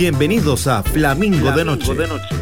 [0.00, 1.92] Bienvenidos a Flamingo, de, Noche,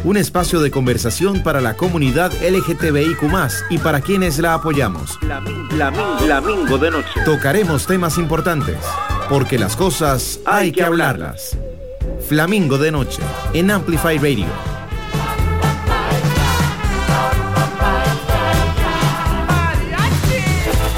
[0.05, 3.21] un espacio de conversación para la comunidad LGTBIQ
[3.69, 5.19] y para quienes la apoyamos.
[5.69, 7.19] Flamingo, de Noche.
[7.25, 8.77] Tocaremos temas importantes,
[9.27, 11.57] porque las cosas hay, que hablarlas.
[12.29, 13.21] Flamingo de Noche,
[13.53, 14.45] en Amplify Radio.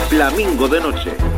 [0.10, 1.31] Flamingo de Noche.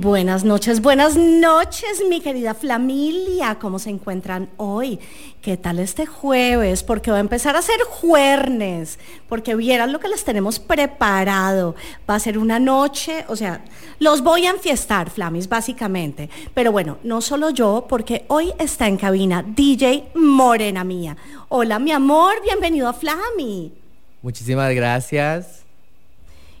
[0.00, 3.56] Buenas noches, buenas noches, mi querida familia.
[3.58, 5.00] ¿Cómo se encuentran hoy?
[5.40, 6.82] ¿Qué tal este jueves?
[6.82, 11.76] Porque va a empezar a ser jueves, porque vieran lo que les tenemos preparado.
[12.08, 13.64] Va a ser una noche, o sea,
[13.98, 16.28] los voy a enfiestar, Flamis, básicamente.
[16.52, 21.16] Pero bueno, no solo yo, porque hoy está en cabina DJ Morena Mía.
[21.48, 23.72] Hola, mi amor, bienvenido a Flami.
[24.20, 25.65] Muchísimas gracias.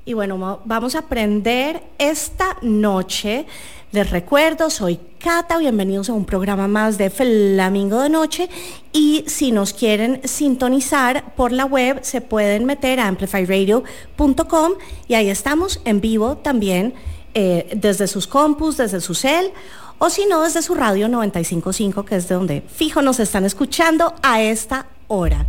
[0.08, 3.44] Y bueno, vamos a aprender esta noche.
[3.90, 8.48] Les recuerdo, soy Cata, bienvenidos a un programa más de Flamingo de Noche.
[8.92, 14.72] Y si nos quieren sintonizar por la web, se pueden meter a amplifyradio.com
[15.08, 16.94] y ahí estamos en vivo también
[17.34, 19.50] eh, desde sus compus, desde su cel
[19.98, 24.14] o si no, desde su radio 955, que es de donde fijo nos están escuchando
[24.22, 25.46] a esta hora.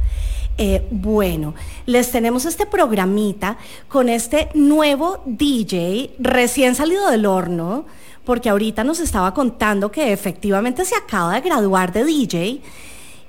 [0.59, 1.53] Eh, bueno,
[1.85, 7.85] les tenemos este programita con este nuevo DJ recién salido del horno,
[8.25, 12.61] porque ahorita nos estaba contando que efectivamente se acaba de graduar de DJ.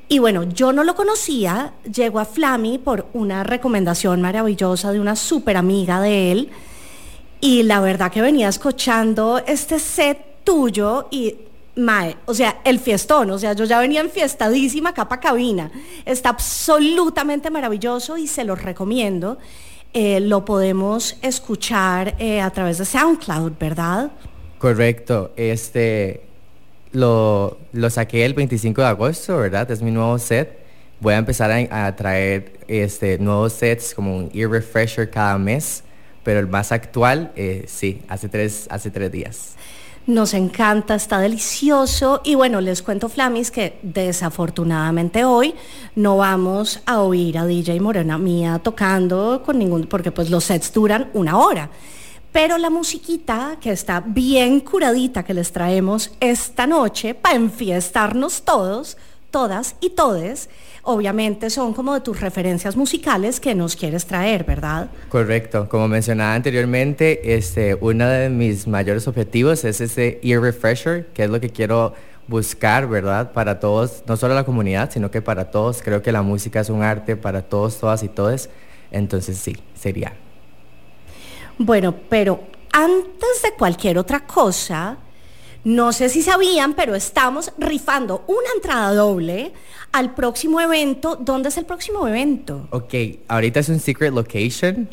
[0.09, 5.15] Y bueno, yo no lo conocía, llegó a Flammy por una recomendación maravillosa de una
[5.15, 6.51] súper amiga de él.
[7.43, 11.35] Y la verdad que venía escuchando este set tuyo y
[11.79, 15.71] Mae, o sea, el fiestón, o sea, yo ya venía enfiestadísima capa cabina.
[16.05, 19.39] Está absolutamente maravilloso y se los recomiendo.
[19.95, 24.11] Eh, lo podemos escuchar eh, a través de SoundCloud, ¿verdad?
[24.59, 25.33] Correcto.
[25.37, 26.23] Este
[26.93, 29.71] lo, lo, saqué el 25 de agosto, ¿verdad?
[29.71, 30.59] Es mi nuevo set.
[31.01, 35.85] Voy a empezar a, traer este, nuevos sets como un ear refresher cada mes,
[36.25, 39.55] pero el más actual, eh, sí, hace tres, hace tres días.
[40.09, 42.23] Nos encanta, está delicioso.
[42.25, 45.55] Y bueno, les cuento, Flamis, que desafortunadamente hoy
[45.97, 50.73] no vamos a oír a DJ Morena Mía tocando con ningún, porque pues los sets
[50.73, 51.69] duran una hora.
[52.33, 58.97] Pero la musiquita que está bien curadita que les traemos esta noche para enfiestarnos todos,
[59.31, 60.49] todas y todes,
[60.89, 64.89] obviamente son como de tus referencias musicales que nos quieres traer, ¿verdad?
[65.11, 65.69] Correcto.
[65.69, 71.31] Como mencionaba anteriormente, este, uno de mis mayores objetivos es ese ear refresher, que es
[71.31, 71.93] lo que quiero
[72.27, 73.33] buscar, ¿verdad?
[73.33, 75.83] Para todos, no solo la comunidad, sino que para todos.
[75.83, 78.49] Creo que la música es un arte para todos, todas y todos.
[78.91, 80.15] Entonces sí, sería.
[81.59, 84.97] Bueno, pero antes de cualquier otra cosa,
[85.69, 89.53] no sé si sabían, pero estamos rifando una entrada doble
[89.93, 91.17] al próximo evento.
[91.17, 92.69] ¿Dónde es el próximo evento?
[92.71, 92.95] Ok,
[93.29, 94.89] ahorita es un secret location.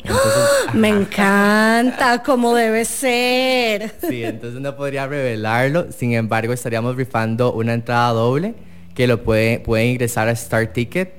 [0.74, 3.94] Me encanta, como debe ser.
[4.06, 5.90] Sí, entonces no podría revelarlo.
[5.92, 8.54] Sin embargo, estaríamos rifando una entrada doble
[8.94, 11.10] que lo puede, puede ingresar a Star Ticket,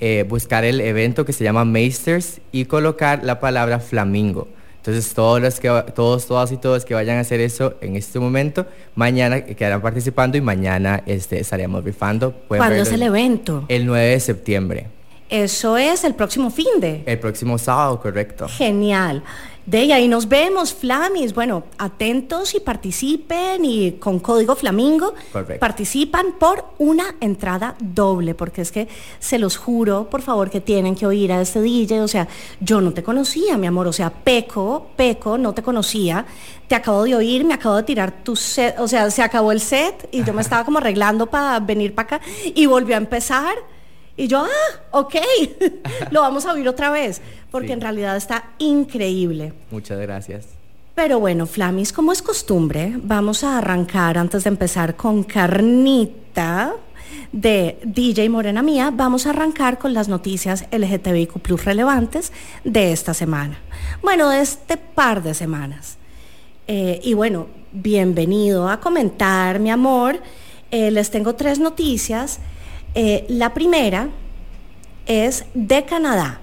[0.00, 4.48] eh, buscar el evento que se llama Masters y colocar la palabra flamingo.
[4.86, 8.20] Entonces todos los que todos, todas y todos que vayan a hacer eso en este
[8.20, 12.34] momento, mañana quedarán participando y mañana este, estaríamos rifando.
[12.48, 13.64] ¿Cuándo es el evento?
[13.68, 14.86] El 9 de septiembre.
[15.30, 17.02] Eso es el próximo fin de.
[17.06, 18.46] El próximo sábado, correcto.
[18.46, 19.22] Genial.
[19.66, 21.32] De ahí nos vemos, Flamis.
[21.32, 25.14] Bueno, atentos y participen y con código Flamingo
[25.58, 28.88] participan por una entrada doble, porque es que
[29.20, 32.02] se los juro, por favor, que tienen que oír a este DJ.
[32.02, 32.28] O sea,
[32.60, 33.86] yo no te conocía, mi amor.
[33.86, 36.26] O sea, Peco, Peco, no te conocía.
[36.68, 38.78] Te acabo de oír, me acabo de tirar tu set.
[38.78, 42.16] O sea, se acabó el set y yo me estaba como arreglando para venir para
[42.16, 43.56] acá y volvió a empezar.
[44.16, 45.14] Y yo, ah, ok,
[46.10, 47.20] lo vamos a oír otra vez
[47.50, 49.52] porque en realidad está increíble.
[49.70, 50.46] Muchas gracias.
[50.94, 56.74] Pero bueno, Flamis, como es costumbre, vamos a arrancar antes de empezar con carnita
[57.32, 63.12] de DJ Morena Mía, vamos a arrancar con las noticias LGTBIQ Plus relevantes de esta
[63.12, 63.58] semana.
[64.02, 65.96] Bueno, de este par de semanas.
[66.68, 70.20] Eh, y bueno, bienvenido a comentar, mi amor.
[70.70, 72.38] Eh, les tengo tres noticias.
[72.94, 74.08] Eh, la primera
[75.06, 76.40] es de Canadá.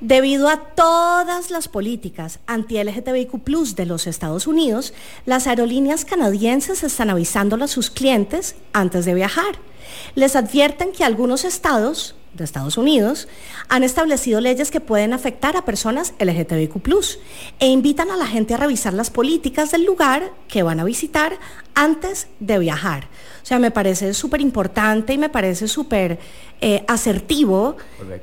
[0.00, 4.92] Debido a todas las políticas anti-LGTBIQ de los Estados Unidos,
[5.26, 9.58] las aerolíneas canadienses están avisando a sus clientes antes de viajar.
[10.14, 13.28] Les advierten que algunos estados de Estados Unidos
[13.68, 16.74] han establecido leyes que pueden afectar a personas LGTBIQ
[17.60, 21.38] e invitan a la gente a revisar las políticas del lugar que van a visitar
[21.74, 23.08] antes de viajar.
[23.44, 26.18] O sea, me parece súper importante y me parece súper
[26.62, 27.76] eh, asertivo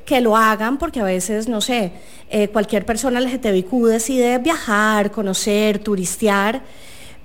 [0.03, 1.91] que lo hagan porque a veces, no sé,
[2.31, 6.63] eh, cualquier persona LGTBIQ decide viajar, conocer, turistear,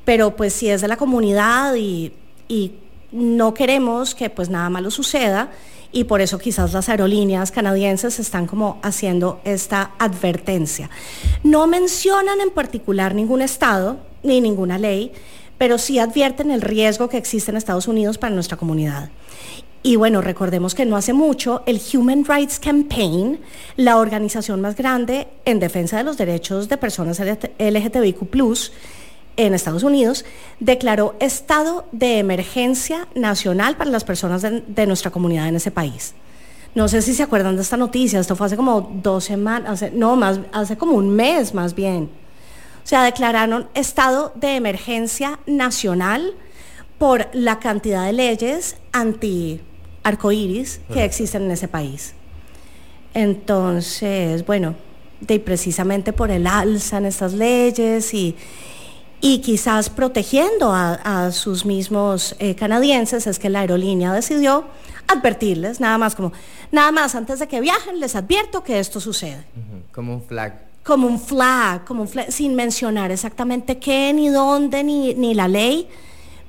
[0.05, 2.13] pero pues si es de la comunidad y,
[2.49, 2.75] y
[3.13, 5.51] no queremos que pues nada malo suceda,
[5.91, 10.91] y por eso quizás las aerolíneas canadienses están como haciendo esta advertencia.
[11.43, 15.13] No mencionan en particular ningún estado ni ninguna ley,
[15.59, 19.11] pero sí advierten el riesgo que existe en Estados Unidos para nuestra comunidad.
[19.83, 23.39] Y bueno, recordemos que no hace mucho el Human Rights Campaign,
[23.77, 28.19] la organización más grande en defensa de los derechos de personas LGTBIQ,
[29.37, 30.25] en Estados Unidos,
[30.61, 36.15] declaró estado de emergencia nacional para las personas de, nuestra comunidad en ese país.
[36.75, 40.19] No sé si se acuerdan de esta noticia, esto fue hace como dos semanas, no,
[40.53, 42.11] hace como un mes más bien.
[42.87, 46.35] O sea, declararon estado de emergencia nacional
[46.99, 49.61] por la cantidad de leyes anti
[50.05, 52.15] arcoíris que existen en ese país.
[53.13, 54.77] Entonces, bueno,
[55.21, 58.37] de precisamente por el alza en estas leyes y,
[59.21, 64.65] y quizás protegiendo a, sus mismos eh, canadienses es que la aerolínea decidió
[65.09, 66.33] advertirles, nada más como,
[66.71, 69.45] nada más antes de que viajen les advierto que esto sucede.
[69.91, 70.66] Como un flag.
[70.87, 75.89] Como un flag, como un sin mencionar exactamente qué, ni dónde, ni, ni la ley,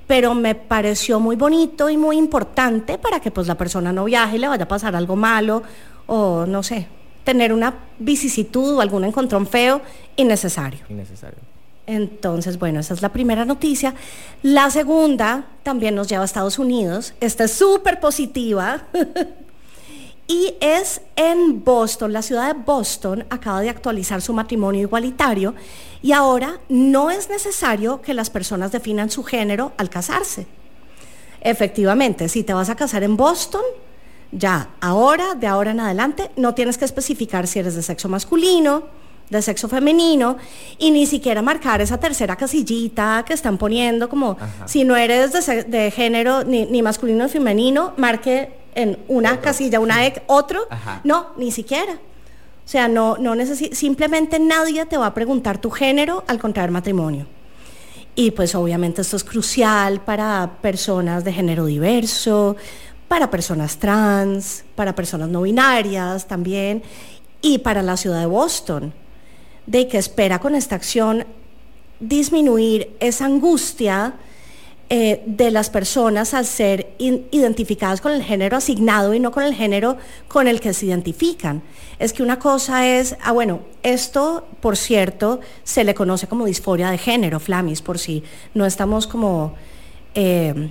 [0.05, 4.35] pero me pareció muy bonito y muy importante para que pues la persona no viaje
[4.35, 5.63] y le vaya a pasar algo malo
[6.05, 6.87] o no sé,
[7.23, 9.81] tener una vicisitud o algún encontrón feo
[10.15, 10.79] innecesario.
[10.87, 11.39] Innecesario.
[11.87, 13.95] Entonces, bueno, esa es la primera noticia.
[14.43, 17.13] La segunda también nos lleva a Estados Unidos.
[17.21, 18.83] Esta es súper positiva.
[20.27, 22.13] y es en Boston.
[22.13, 25.55] La ciudad de Boston acaba de actualizar su matrimonio igualitario
[26.01, 30.45] y ahora no es necesario que las personas definan su género al casarse.
[31.41, 33.63] Efectivamente, si te vas a casar en Boston,
[34.31, 38.83] ya ahora, de ahora en adelante, no tienes que especificar si eres de sexo masculino,
[39.29, 40.37] de sexo femenino
[40.77, 45.31] y ni siquiera marcar esa tercera casillita que están poniendo como si no eres
[45.69, 50.67] de, género ni, masculino ni femenino, marque en una casilla, una ex, otro.
[51.03, 51.93] No, ni siquiera.
[51.93, 53.33] O sea, no, no
[53.71, 57.25] simplemente nadie te va a preguntar tu género al contraer matrimonio.
[58.15, 62.55] Y pues obviamente esto es crucial para personas de género diverso,
[63.07, 66.81] para personas trans, para personas no binarias también,
[67.41, 68.93] y para la ciudad de Boston
[69.67, 71.25] de que espera con esta acción
[71.99, 74.15] disminuir esa angustia
[74.89, 79.53] eh, de las personas al ser identificadas con el género asignado y no con el
[79.53, 79.97] género
[80.29, 81.61] con el que se identifican.
[81.99, 86.89] Es que una cosa es, ah bueno, esto, por cierto, se le conoce como disforia
[86.89, 88.23] de género, Flamis, por si
[88.53, 89.55] no estamos como...
[90.15, 90.69] Eh,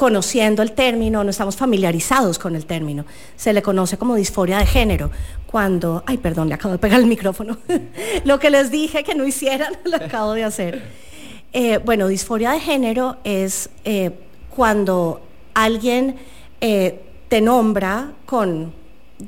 [0.00, 3.04] conociendo el término, no estamos familiarizados con el término.
[3.36, 5.10] Se le conoce como disforia de género.
[5.46, 7.58] Cuando, ay, perdón, le acabo de pegar el micrófono.
[8.24, 10.82] Lo que les dije que no hicieran, lo acabo de hacer.
[11.52, 14.12] Eh, bueno, disforia de género es eh,
[14.48, 15.20] cuando
[15.52, 16.16] alguien
[16.62, 16.98] eh,
[17.28, 18.72] te nombra con,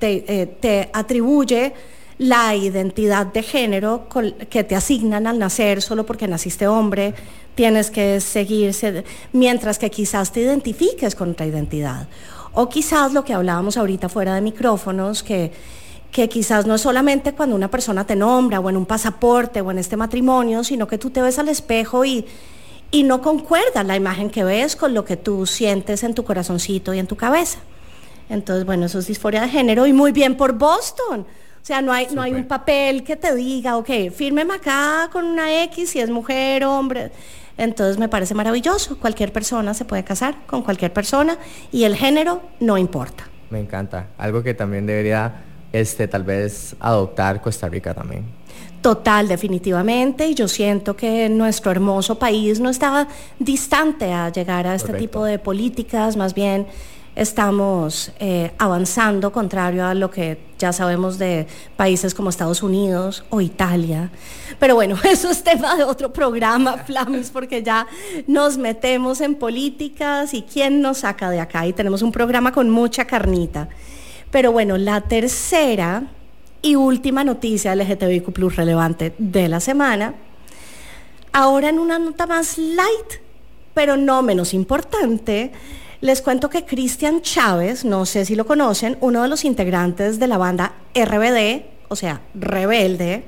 [0.00, 1.74] te atribuye
[2.16, 4.08] la identidad de género
[4.48, 7.14] que te asignan al nacer solo porque naciste hombre,
[7.54, 12.08] tienes que seguirse, mientras que quizás te identifiques con otra identidad.
[12.54, 15.52] O quizás lo que hablábamos ahorita fuera de micrófonos, que,
[16.10, 19.70] que quizás no es solamente cuando una persona te nombra o en un pasaporte o
[19.70, 22.26] en este matrimonio, sino que tú te ves al espejo y,
[22.90, 26.92] y no concuerda la imagen que ves con lo que tú sientes en tu corazoncito
[26.92, 27.58] y en tu cabeza.
[28.28, 31.20] Entonces, bueno, eso es disforia de género y muy bien por Boston.
[31.20, 35.24] O sea, no hay, no hay un papel que te diga, ok, fírmeme acá con
[35.24, 37.12] una X si es mujer, hombre.
[37.56, 38.98] Entonces me parece maravilloso.
[38.98, 41.38] Cualquier persona se puede casar con cualquier persona
[41.70, 43.28] y el género no importa.
[43.50, 44.08] Me encanta.
[44.18, 45.42] Algo que también debería,
[45.72, 48.24] este, tal vez, adoptar Costa Rica también.
[48.80, 50.26] Total, definitivamente.
[50.26, 53.06] Y yo siento que nuestro hermoso país no estaba
[53.38, 56.66] distante a llegar a este tipo de políticas, más bien
[57.14, 63.40] estamos eh, avanzando, contrario a lo que ya sabemos de países como Estados Unidos o
[63.40, 64.10] Italia.
[64.58, 67.86] Pero bueno, eso es tema de otro programa, Flamis, porque ya
[68.26, 71.66] nos metemos en políticas y quién nos saca de acá.
[71.66, 73.68] Y tenemos un programa con mucha carnita.
[74.30, 76.04] Pero bueno, la tercera
[76.62, 80.14] y última noticia LGTBIQ Plus relevante de la semana,
[81.32, 83.20] ahora en una nota más light,
[83.74, 85.52] pero no menos importante,
[86.02, 90.26] Les cuento que Cristian Chávez, no sé si lo conocen, uno de los integrantes de
[90.26, 93.22] la banda RBD, o sea, Rebelde,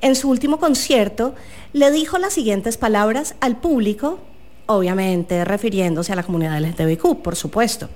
[0.00, 1.34] en su último concierto
[1.74, 4.18] le dijo las siguientes palabras al público,
[4.64, 7.90] obviamente refiriéndose a la comunidad LGTBIQ, por supuesto.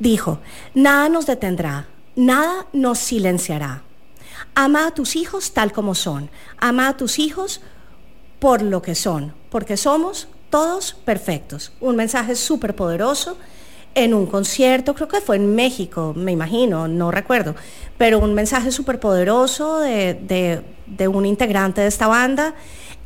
[0.00, 0.40] Dijo,
[0.74, 3.84] nada nos detendrá, nada nos silenciará.
[4.56, 7.60] Ama a tus hijos tal como son, ama a tus hijos
[8.40, 11.72] por lo que son, porque somos todos perfectos.
[11.80, 13.38] Un mensaje súper poderoso
[13.94, 17.54] en un concierto, creo que fue en México, me imagino, no recuerdo,
[17.96, 22.54] pero un mensaje súper poderoso de, de, un integrante de esta banda,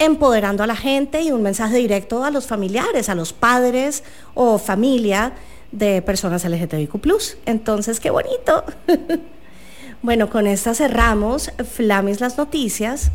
[0.00, 4.02] empoderando a la gente y un mensaje directo a los familiares, a los padres
[4.34, 5.32] o familia
[5.70, 7.00] de personas LGTBIQ.
[7.46, 8.64] Entonces, qué bonito.
[10.02, 13.12] bueno, con esta cerramos Flamis las noticias.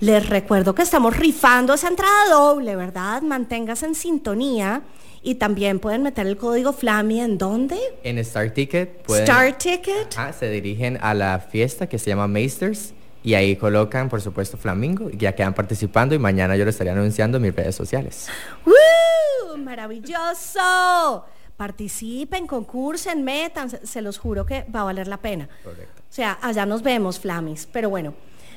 [0.00, 3.20] Les recuerdo que estamos rifando esa entrada doble, ¿verdad?
[3.20, 4.82] Manténgase en sintonía.
[5.22, 7.78] Y también pueden meter el código FLAMI en dónde?
[8.02, 9.04] En Star Ticket.
[9.10, 10.16] Star Ticket.
[10.38, 15.10] se dirigen a la fiesta que se llama Masters y ahí colocan, por supuesto, Flamingo
[15.10, 18.28] y ya quedan participando y mañana yo lo estaré anunciando en mis redes sociales.
[18.64, 19.58] ¡Woo!
[19.58, 21.26] ¡Maravilloso!
[21.58, 25.50] Participen, concursen, metan, se los juro que va a valer la pena.
[25.62, 26.00] Correcto.
[26.00, 27.68] O sea, allá nos vemos, Flamis.
[27.70, 28.14] Pero bueno,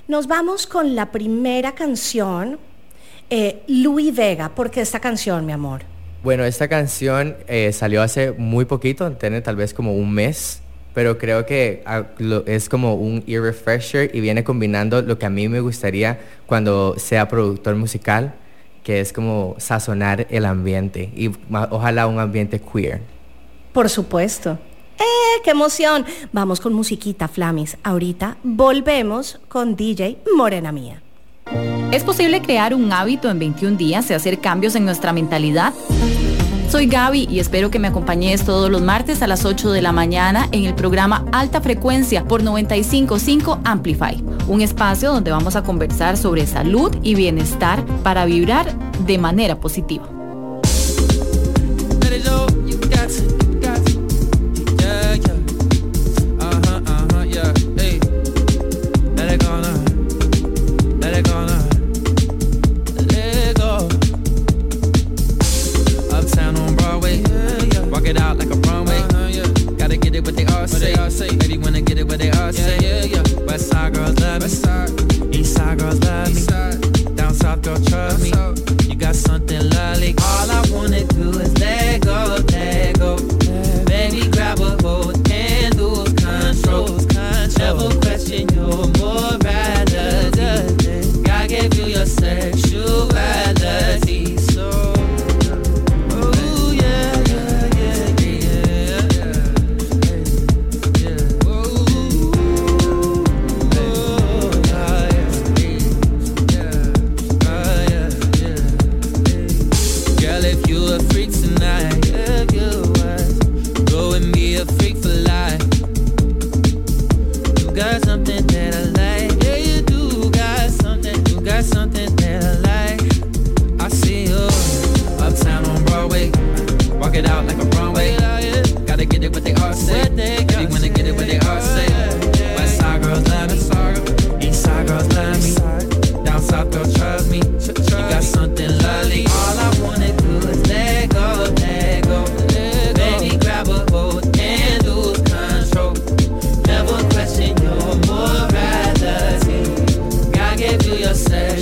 [0.07, 2.59] nos vamos con la primera canción,
[3.29, 4.49] eh, Louis Vega.
[4.49, 5.81] ¿Por qué esta canción, mi amor?
[6.23, 10.61] Bueno, esta canción eh, salió hace muy poquito, tiene tal vez como un mes,
[10.93, 12.03] pero creo que ah,
[12.45, 16.95] es como un ear refresher y viene combinando lo que a mí me gustaría cuando
[16.97, 18.35] sea productor musical,
[18.83, 21.31] que es como sazonar el ambiente y
[21.71, 23.01] ojalá un ambiente queer.
[23.71, 24.59] Por supuesto.
[25.03, 26.05] ¡Eh, qué emoción!
[26.31, 27.77] Vamos con musiquita, Flamis.
[27.83, 31.01] Ahorita volvemos con DJ Morena Mía.
[31.91, 35.73] ¿Es posible crear un hábito en 21 días y hacer cambios en nuestra mentalidad?
[36.69, 39.91] Soy Gaby y espero que me acompañes todos los martes a las 8 de la
[39.91, 46.15] mañana en el programa Alta Frecuencia por 955 Amplify, un espacio donde vamos a conversar
[46.15, 48.73] sobre salud y bienestar para vibrar
[49.05, 50.07] de manera positiva.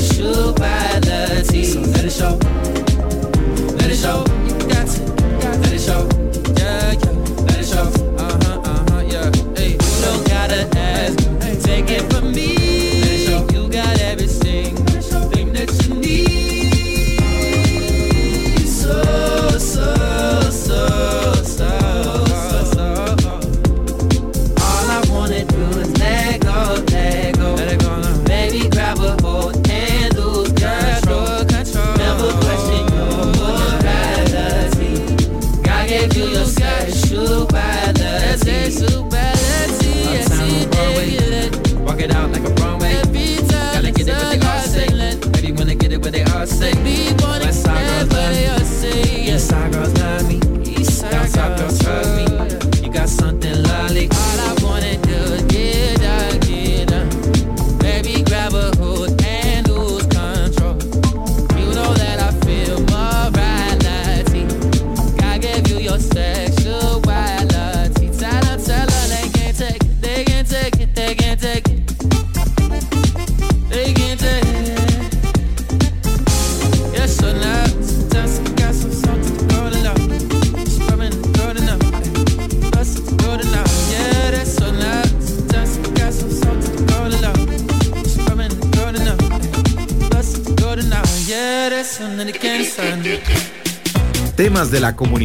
[0.01, 0.80] Should back.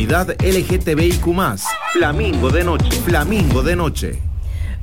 [0.06, 1.26] Comunidad LGTBIQ.
[1.92, 2.90] Flamingo de noche.
[3.04, 4.18] Flamingo de noche.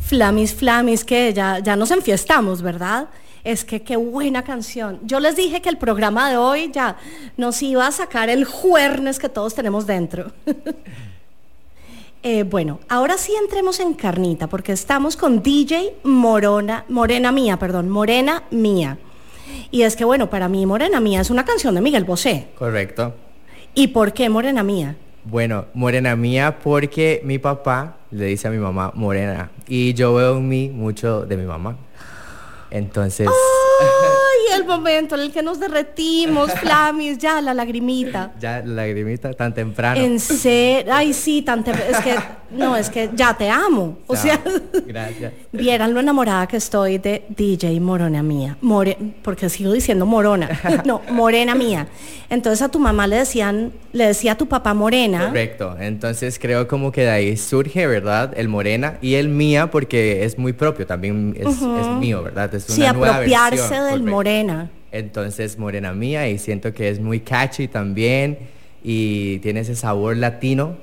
[0.01, 3.07] Flamis, Flamis, que ya, ya nos enfiestamos, ¿verdad?
[3.45, 4.99] Es que qué buena canción.
[5.03, 6.97] Yo les dije que el programa de hoy ya
[7.37, 10.31] nos iba a sacar el juernes que todos tenemos dentro.
[12.25, 17.89] Eh, bueno, ahora sí entremos en carnita, porque estamos con DJ Morona, Morena Mía, perdón,
[17.89, 18.97] Morena Mía.
[19.71, 22.47] Y es que, bueno, para mí Morena Mía es una canción de Miguel Bosé.
[22.57, 23.13] Correcto.
[23.75, 24.95] ¿Y por qué Morena Mía?
[25.25, 30.37] Bueno, Morena Mía porque mi papá le dice a mi mamá Morena y yo veo
[30.37, 31.77] en mí mucho de mi mamá.
[32.69, 33.27] Entonces...
[33.27, 34.22] ¡Ay!
[34.55, 38.31] El momento en el que nos derretimos, Flamis, ya la lagrimita.
[38.39, 40.00] Ya la lagrimita tan temprano.
[40.01, 41.91] En serio, ay sí, tan temprano.
[41.97, 42.15] Es que,
[42.51, 43.97] no, es que ya te amo.
[44.07, 44.39] O sea,
[44.85, 45.33] gracias.
[45.51, 48.57] Vieran lo enamorada que estoy de DJ Morona Mía.
[48.62, 50.50] More, porque sigo diciendo Morona.
[50.85, 51.88] No, Morena Mía.
[52.29, 55.27] Entonces a tu mamá le decían, le decía a tu papá Morena.
[55.27, 55.75] Correcto.
[55.79, 58.33] Entonces creo como que de ahí surge, ¿verdad?
[58.35, 62.53] El Morena y el Mía porque es muy propio, también es, es mío, ¿verdad?
[62.53, 64.12] Es una Sí, nueva apropiarse versión, del correcto.
[64.12, 64.32] Morena.
[64.91, 68.37] Entonces Morena Mía y siento que es muy catchy también
[68.83, 70.77] y tiene ese sabor latino.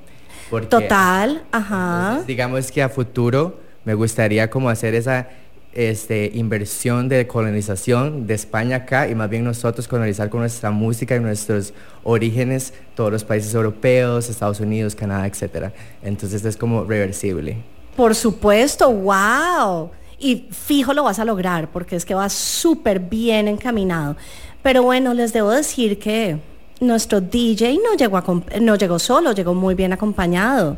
[0.51, 2.07] Porque, Total, ajá.
[2.07, 5.29] Entonces, digamos que a futuro me gustaría como hacer esa
[5.73, 11.15] este, inversión de colonización de España acá y más bien nosotros colonizar con nuestra música
[11.15, 15.73] y nuestros orígenes todos los países europeos, Estados Unidos, Canadá, etc.
[16.03, 17.59] Entonces es como reversible.
[17.97, 19.91] Por supuesto, wow.
[20.21, 24.17] Y fijo lo vas a lograr porque es que va súper bien encaminado.
[24.63, 26.39] Pero bueno, les debo decir que
[26.81, 28.23] nuestro DJ no llegó,
[28.61, 30.77] no llegó solo, llegó muy bien acompañado.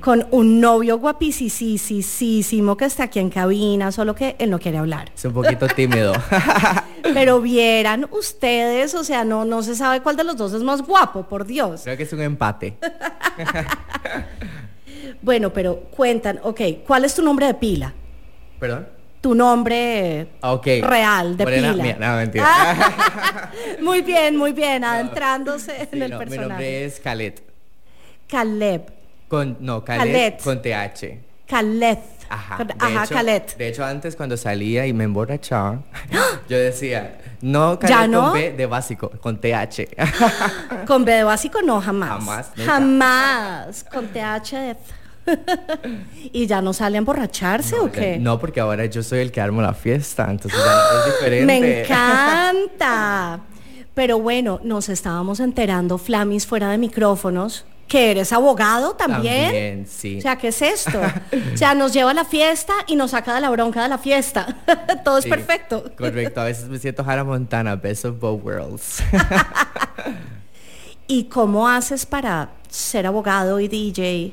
[0.00, 5.10] Con un novio guapísimo que está aquí en cabina, solo que él no quiere hablar.
[5.14, 6.12] Es un poquito tímido.
[7.02, 10.82] Pero vieran ustedes, o sea, no, no se sabe cuál de los dos es más
[10.82, 11.82] guapo, por Dios.
[11.84, 12.76] Creo que es un empate.
[15.22, 17.92] Bueno, pero cuentan, ok, ¿cuál es tu nombre de pila?
[18.58, 18.88] ¿Perdón?
[19.20, 20.66] Tu nombre Ok.
[20.82, 21.82] real, de Morena pila.
[21.82, 21.96] Mía.
[21.98, 22.44] No, mentira.
[22.48, 23.50] Ah,
[23.82, 26.48] muy bien, muy bien, adentrándose en el no, mi personaje.
[26.48, 27.34] nombre es Khaled.
[28.28, 28.92] Caleb,
[29.28, 30.34] Con, no, Khaled, Khaled.
[30.42, 31.20] con TH.
[31.46, 31.98] Caleb.
[32.28, 32.64] Ajá.
[32.64, 33.42] De Ajá, hecho, Khaled.
[33.56, 35.80] De hecho, antes cuando salía y me emborrachaba,
[36.48, 38.22] yo decía, no Khaled ¿Ya no?
[38.30, 39.88] con B de básico, con TH.
[40.86, 42.10] Con B de básico no, jamás.
[42.10, 42.72] Jamás, nunca.
[42.72, 43.84] Jamás.
[43.84, 44.76] Con TH.
[46.32, 48.18] ¿Y ya no sale a emborracharse o qué?
[48.18, 51.46] No, porque ahora yo soy el que armo la fiesta, entonces ya es diferente.
[51.46, 53.40] Me encanta.
[53.94, 59.44] Pero bueno, nos estábamos enterando, Flamis, fuera de micrófonos, que eres abogado también.
[59.44, 60.18] También, sí.
[60.18, 61.00] O sea, ¿qué es esto?
[61.54, 63.96] O sea, nos lleva a la fiesta y nos saca de la bronca de la
[63.96, 64.58] fiesta.
[65.04, 65.90] Todo es Sí, perfecto.
[65.96, 69.02] Correcto, a veces me siento Hannah Montana, best of both worlds.
[71.06, 74.32] ¿Y cómo haces para ser abogado y DJ?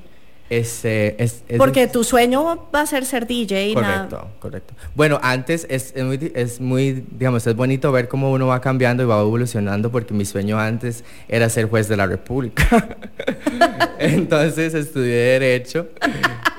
[0.60, 3.74] Es, es Porque tu sueño va a ser ser DJ.
[3.76, 4.74] nada- Correcto, correcto.
[4.96, 8.62] Bueno, antes es, es muy, di- es muy, digamos, es bonito ver cómo uno va
[8.62, 12.98] cambiando y va evolucionando porque mi sueño antes era ser juez de la República.
[14.00, 15.88] Entonces estudié Derecho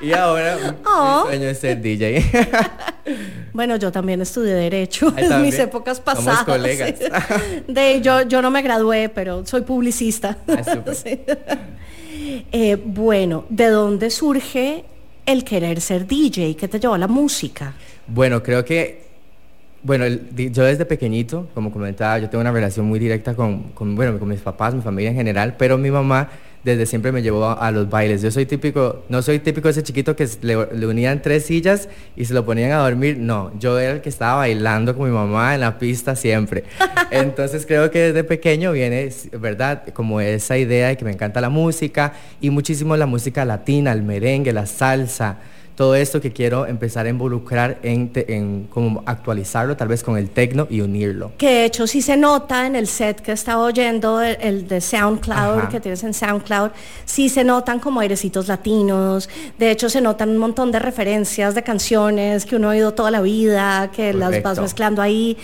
[0.01, 1.23] y ahora mi- Oh.
[1.25, 2.25] mi sueño es ser DJ.
[3.53, 5.41] Bueno, yo también estudié Derecho en también.
[5.43, 6.43] mis épocas Somos pasadas.
[6.43, 6.93] colegas.
[6.99, 7.05] sí.
[7.71, 10.37] De, yo, yo no me gradué, pero soy publicista.
[10.47, 10.61] Ah.
[12.51, 14.83] Eh, bueno, ¿de dónde surge
[15.25, 16.55] el querer ser DJ?
[16.55, 17.73] ¿Qué te llevó a la música?
[18.07, 19.03] Bueno, creo que,
[19.83, 23.95] bueno, el- yo desde pequeñito, como comentaba, yo tengo una relación muy directa con, con,
[23.95, 26.29] bueno, con mis papás, mi familia en general, pero mi mamá
[26.65, 28.23] desde siempre me llevó a, a los bailes.
[28.23, 32.25] Yo soy típico, no soy típico ese chiquito que le, le unían tres sillas y
[32.25, 33.17] se lo ponían a dormir.
[33.19, 36.63] No, yo era el que estaba bailando con mi mamá en la pista siempre.
[37.11, 39.83] Entonces creo que desde pequeño viene, ¿verdad?
[39.93, 44.01] Como esa idea de que me encanta la música y muchísimo la música latina, el
[44.01, 45.37] merengue, la salsa
[45.75, 50.67] todo esto que quiero empezar a involucrar en, como actualizarlo tal vez con el tecno
[50.69, 51.33] y unirlo.
[51.37, 54.81] Que de hecho sí se nota en el set que estaba oyendo, el, el de
[54.81, 55.69] SoundCloud, Ajá.
[55.69, 56.71] que tienes en SoundCloud,
[57.03, 61.63] sí se notan como airecitos latinos, de hecho se notan un montón de referencias de
[61.63, 65.37] canciones que uno ha oído toda la vida, que las vas mezclando ahí.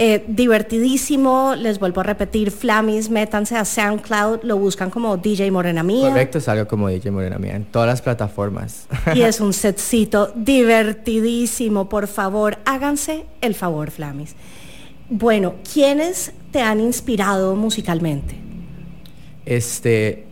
[0.00, 5.82] Eh, divertidísimo, les vuelvo a repetir, Flamis, métanse a SoundCloud, lo buscan como DJ Morena
[5.82, 6.10] Mía.
[6.10, 8.86] Correcto, salgo como DJ Morena Mía en todas las plataformas.
[9.16, 11.88] Y es un setcito divertidísimo.
[11.88, 14.36] Por favor, háganse el favor, Flamis.
[15.10, 18.36] Bueno, ¿quiénes te han inspirado musicalmente?
[19.46, 20.26] Este,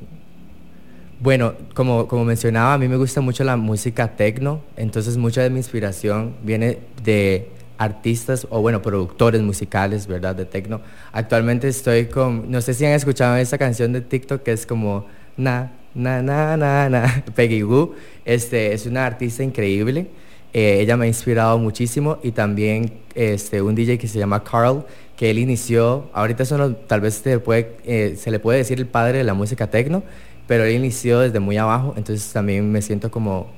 [1.19, 5.51] bueno, como, como mencionaba, a mí me gusta mucho la música tecno, entonces mucha de
[5.51, 10.35] mi inspiración viene de artistas o bueno, productores musicales, ¿verdad?
[10.35, 10.81] De techno.
[11.13, 15.07] Actualmente estoy con, no sé si han escuchado esta canción de TikTok que es como
[15.37, 17.95] na, na, na, na, na, Peggy Goo.
[18.25, 20.09] Este, es una artista increíble.
[20.53, 24.87] Eh, ella me ha inspirado muchísimo y también este, un DJ que se llama Carl,
[25.17, 28.87] que él inició, ahorita son tal vez se, puede, eh, se le puede decir el
[28.87, 30.03] padre de la música techno,
[30.47, 33.49] pero él inició desde muy abajo, entonces también me siento como,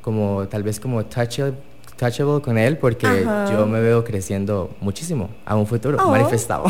[0.00, 1.54] como tal vez como touchable,
[1.96, 6.10] touchable con él porque yo me veo creciendo muchísimo a un futuro oh.
[6.10, 6.64] manifestado.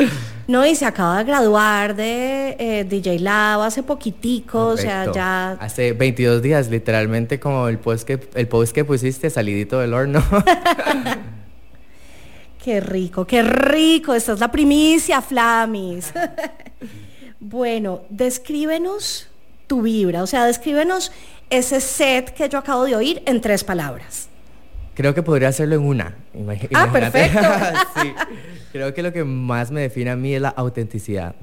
[0.48, 5.52] no, y se acaba de graduar de eh, DJ Lab hace poquitico, o sea, ya...
[5.52, 10.22] Hace 22 días, literalmente como el post que, el post que pusiste salidito del horno.
[12.62, 16.12] qué rico, qué rico, esta es la primicia, Flamis.
[17.40, 19.28] bueno, descríbenos
[19.66, 21.12] tu vibra, o sea, descríbenos
[21.50, 24.28] ese set que yo acabo de oír en tres palabras.
[24.96, 26.14] Creo que podría hacerlo en una.
[26.74, 27.38] ah, perfecto.
[28.00, 28.14] sí.
[28.72, 31.34] Creo que lo que más me define a mí es la autenticidad.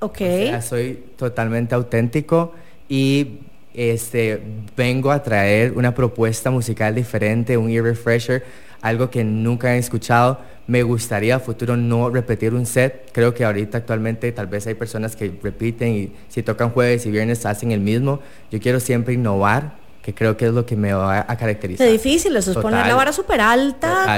[0.00, 0.18] Ok.
[0.62, 2.54] soy totalmente auténtico
[2.88, 3.38] y
[3.72, 4.42] este,
[4.76, 8.44] vengo a traer una propuesta musical diferente, un ear refresher,
[8.80, 10.40] algo que nunca he escuchado.
[10.66, 13.10] Me gustaría a futuro no repetir un set.
[13.12, 17.12] Creo que ahorita actualmente tal vez hay personas que repiten y si tocan jueves y
[17.12, 18.18] viernes hacen el mismo.
[18.50, 21.86] Yo quiero siempre innovar que creo que es lo que me va a caracterizar.
[21.86, 24.16] Es difícil, eso es poner la vara súper alta,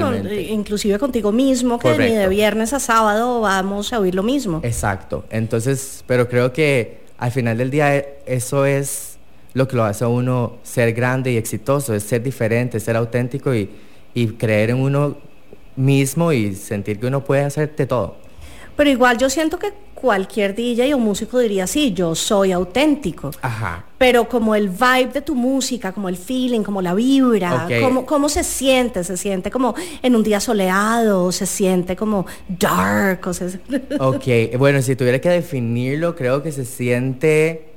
[0.49, 4.61] inclusive contigo mismo, que ni de viernes a sábado vamos a oír lo mismo.
[4.63, 9.19] Exacto, entonces, pero creo que al final del día eso es
[9.53, 13.53] lo que lo hace a uno ser grande y exitoso, es ser diferente, ser auténtico
[13.53, 13.69] y,
[14.15, 15.17] y creer en uno
[15.75, 18.15] mismo y sentir que uno puede hacerte todo.
[18.77, 23.31] Pero igual yo siento que cualquier DJ o músico diría, sí, yo soy auténtico.
[23.43, 23.85] Ajá.
[23.99, 27.69] Pero como el vibe de tu música, como el feeling, como la vibra,
[28.07, 29.05] ¿cómo, se siente?
[29.05, 31.31] ¿Se siente como en un día soleado?
[31.33, 33.27] ¿Se siente como dark?
[33.27, 33.31] O
[34.09, 37.75] ok, bueno, si tuviera que definirlo, creo que se siente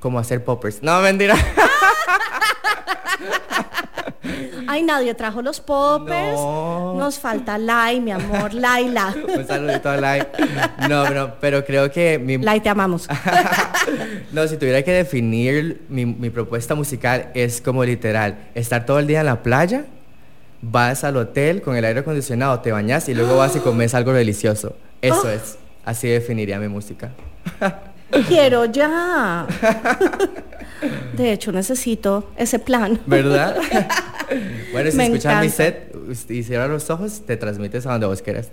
[0.00, 0.82] como hacer poppers.
[0.82, 1.36] No, mentira.
[4.66, 6.38] Ay, nadie trajo los poppers.
[6.38, 9.14] Nos falta Lai, mi amor, Laila.
[9.36, 10.26] Un saludito a Lai.
[10.88, 12.38] No, pero, pero creo que mi...
[12.38, 13.08] Lai, te amamos.
[14.32, 19.06] no, si tuviera que definir mi, mi propuesta musical es como literal, estar todo el
[19.06, 19.84] día en la playa,
[20.62, 24.12] vas al hotel con el aire acondicionado, te bañas y luego vas y comes algo
[24.12, 24.76] delicioso.
[25.02, 25.28] Eso oh.
[25.30, 25.58] es.
[25.84, 27.10] Así definiría mi música.
[28.28, 29.46] Quiero ya.
[31.16, 33.00] De hecho, necesito ese plan.
[33.06, 33.56] ¿Verdad?
[34.72, 35.94] bueno, si escuchas mi set
[36.28, 38.50] y cierras los ojos, te transmites a donde vos quieras.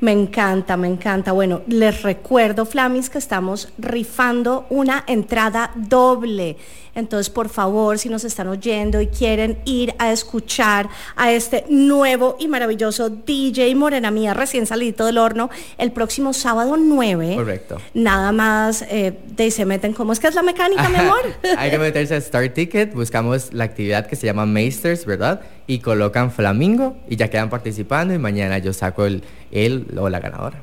[0.00, 1.32] Me encanta, me encanta.
[1.32, 6.56] Bueno, les recuerdo, Flamis, que estamos rifando una entrada doble.
[6.94, 12.36] Entonces, por favor, si nos están oyendo y quieren ir a escuchar a este nuevo
[12.38, 17.34] y maravilloso DJ Morena Mía, recién salido del horno, el próximo sábado 9.
[17.36, 17.78] Correcto.
[17.92, 21.20] Nada más eh, de se meten, ¿cómo es que es la mecánica, mi amor?
[21.58, 25.42] Hay que meterse a Start Ticket, buscamos la actividad que se llama Maesters, ¿verdad?
[25.66, 30.20] Y colocan Flamingo y ya quedan participando y mañana yo saco el, el o la
[30.20, 30.62] ganadora.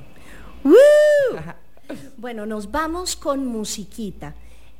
[2.17, 4.33] Bueno, nos vamos con musiquita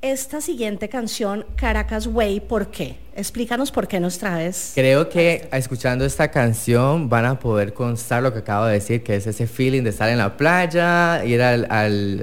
[0.04, 2.98] esta siguiente canción, Caracas Way, ¿por qué?
[3.16, 4.74] Explícanos por qué nos traes.
[4.76, 9.16] Creo que escuchando esta canción van a poder constar lo que acabo de decir, que
[9.16, 11.68] es ese feeling de estar en la playa, ir al,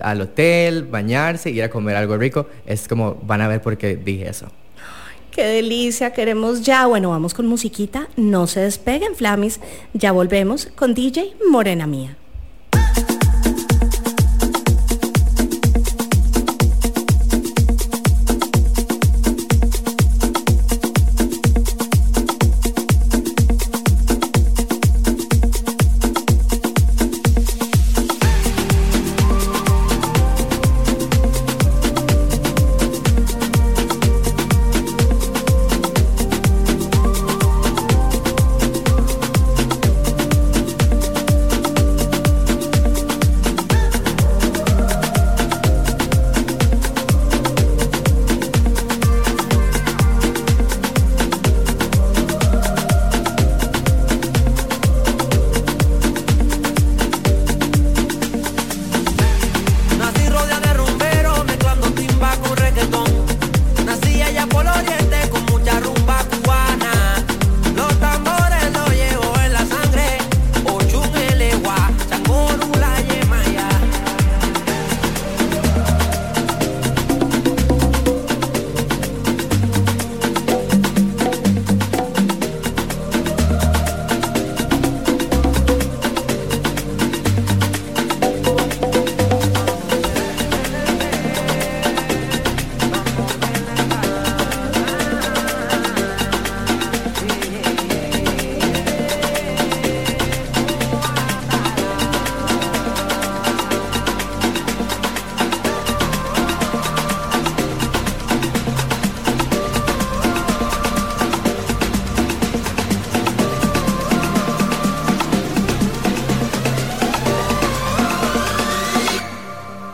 [0.02, 2.48] al, hotel, bañarse, ir a comer algo rico.
[2.66, 4.52] Es como van a ver por qué dije eso.
[5.30, 6.86] Qué delicia, queremos ya.
[6.86, 8.08] Bueno, vamos con musiquita.
[8.16, 9.60] No se despeguen, Flamis.
[9.94, 12.16] Ya volvemos con DJ Morena Mía.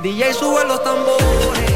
[0.07, 1.76] DJ sube los tambores.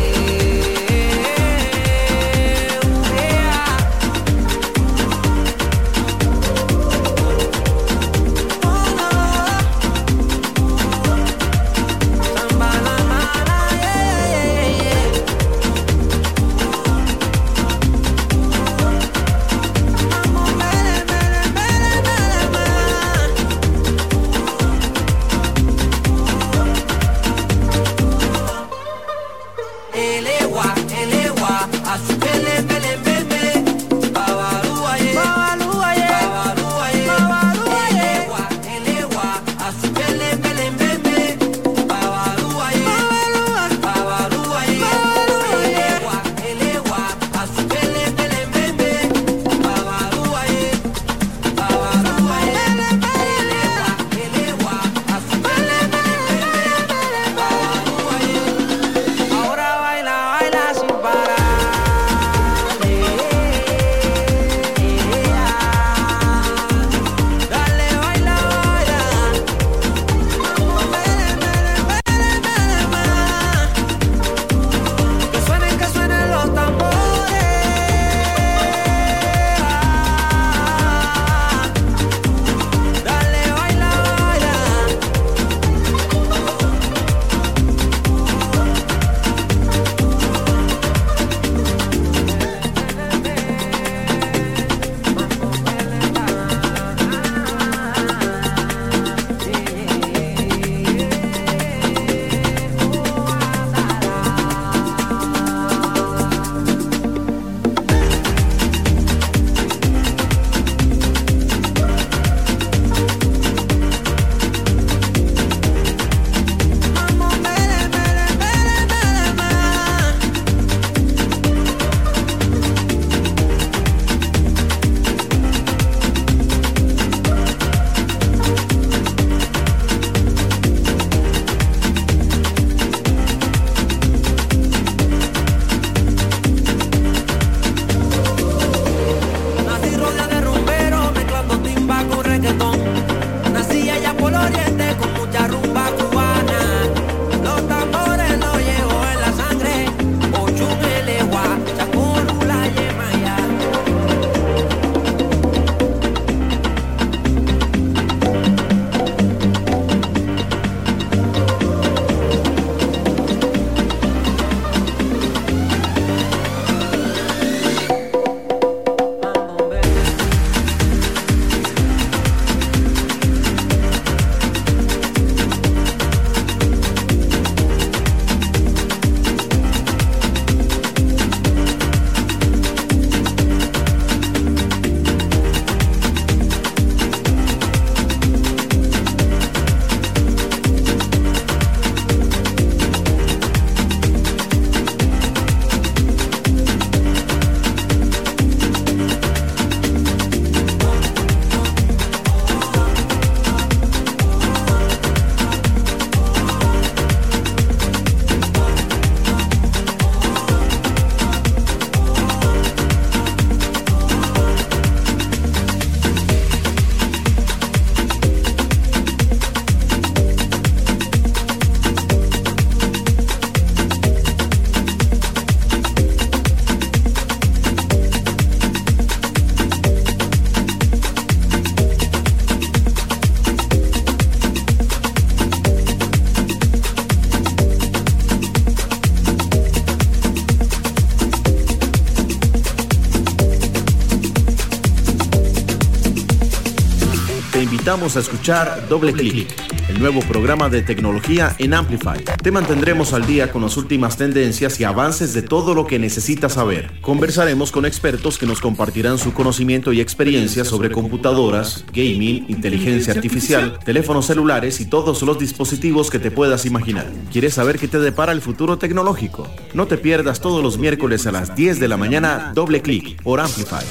[247.90, 249.48] Invitamos a escuchar Doble Clic,
[249.88, 252.22] el nuevo programa de tecnología en Amplify.
[252.40, 256.53] Te mantendremos al día con las últimas tendencias y avances de todo lo que necesitas
[256.53, 256.92] saber.
[257.00, 263.81] Conversaremos con expertos que nos compartirán su conocimiento y experiencia sobre computadoras, gaming, inteligencia artificial,
[263.85, 267.09] teléfonos celulares y todos los dispositivos que te puedas imaginar.
[267.33, 269.48] ¿Quieres saber qué te depara el futuro tecnológico?
[269.74, 273.40] No te pierdas todos los miércoles a las 10 de la mañana Doble Clic por
[273.40, 273.85] Amplify.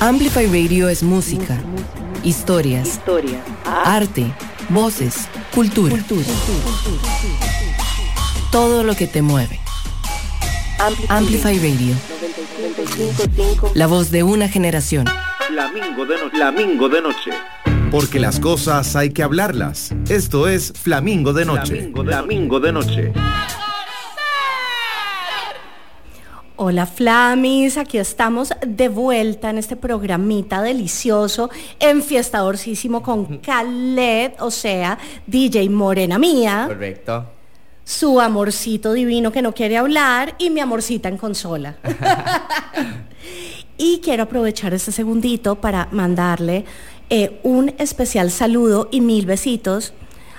[0.00, 1.62] Amplify Radio es música
[2.26, 3.00] historias,
[3.64, 4.26] arte,
[4.68, 5.96] voces, cultura.
[8.50, 9.60] Todo lo que te mueve.
[11.08, 11.94] Amplify Radio.
[13.74, 15.06] La voz de una generación.
[15.46, 17.30] Flamingo de, de noche.
[17.92, 19.94] porque las cosas hay que hablarlas.
[20.08, 21.76] Esto es Flamingo de Noche.
[21.76, 23.12] Flamingo de, Flamingo de Noche.
[26.68, 31.48] Hola Flamis, aquí estamos de vuelta en este programita delicioso,
[31.78, 34.98] enfiestadorcísimo con Khaled, o sea,
[35.28, 36.64] DJ Morena Mía.
[36.66, 37.24] Correcto.
[37.84, 41.76] Su amorcito divino que no quiere hablar y mi amorcita en consola.
[43.78, 46.64] y quiero aprovechar este segundito para mandarle
[47.10, 49.94] eh, un especial saludo y mil besitos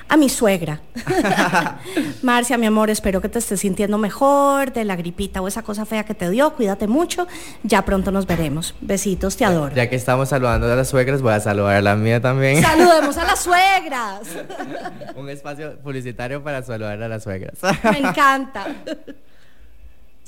[0.09, 0.81] a mi suegra.
[2.21, 5.85] Marcia, mi amor, espero que te estés sintiendo mejor de la gripita o esa cosa
[5.85, 6.53] fea que te dio.
[6.53, 7.27] Cuídate mucho.
[7.63, 8.75] Ya pronto nos veremos.
[8.81, 9.75] Besitos, te adoro.
[9.75, 12.61] Ya que estamos saludando a las suegras, voy a saludar a la mía también.
[12.61, 14.21] Saludemos a las suegras.
[15.15, 17.57] Un espacio publicitario para saludar a las suegras.
[17.83, 18.67] Me encanta.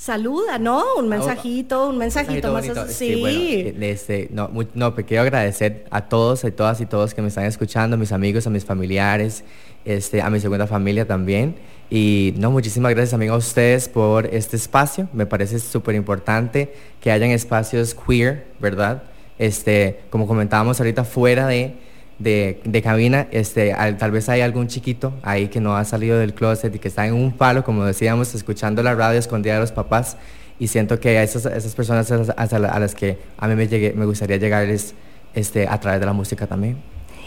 [0.00, 0.82] Saluda, ¿no?
[0.96, 3.16] Un ah, mensajito, un mensajito, más así.
[3.16, 7.20] Sí, bueno, este, no, no, pues quiero agradecer a todos, a todas y todos que
[7.20, 9.44] me están escuchando, a mis amigos, a mis familiares,
[9.84, 11.56] este, a mi segunda familia también.
[11.90, 15.08] Y no, muchísimas gracias también a ustedes por este espacio.
[15.12, 19.02] Me parece súper importante que hayan espacios queer, ¿verdad?
[19.38, 21.74] Este, como comentábamos ahorita, fuera de,
[22.20, 26.74] de, cabina, este, tal vez hay algún chiquito ahí que no ha salido del closet
[26.74, 30.16] y que está en un palo, como decíamos, escuchando la radio escondida de los papás.
[30.58, 34.04] Y siento que a esas, esas personas a, las que a mí me, llegué, me
[34.04, 34.94] gustaría llegar es
[35.34, 36.76] este, a través de la música también.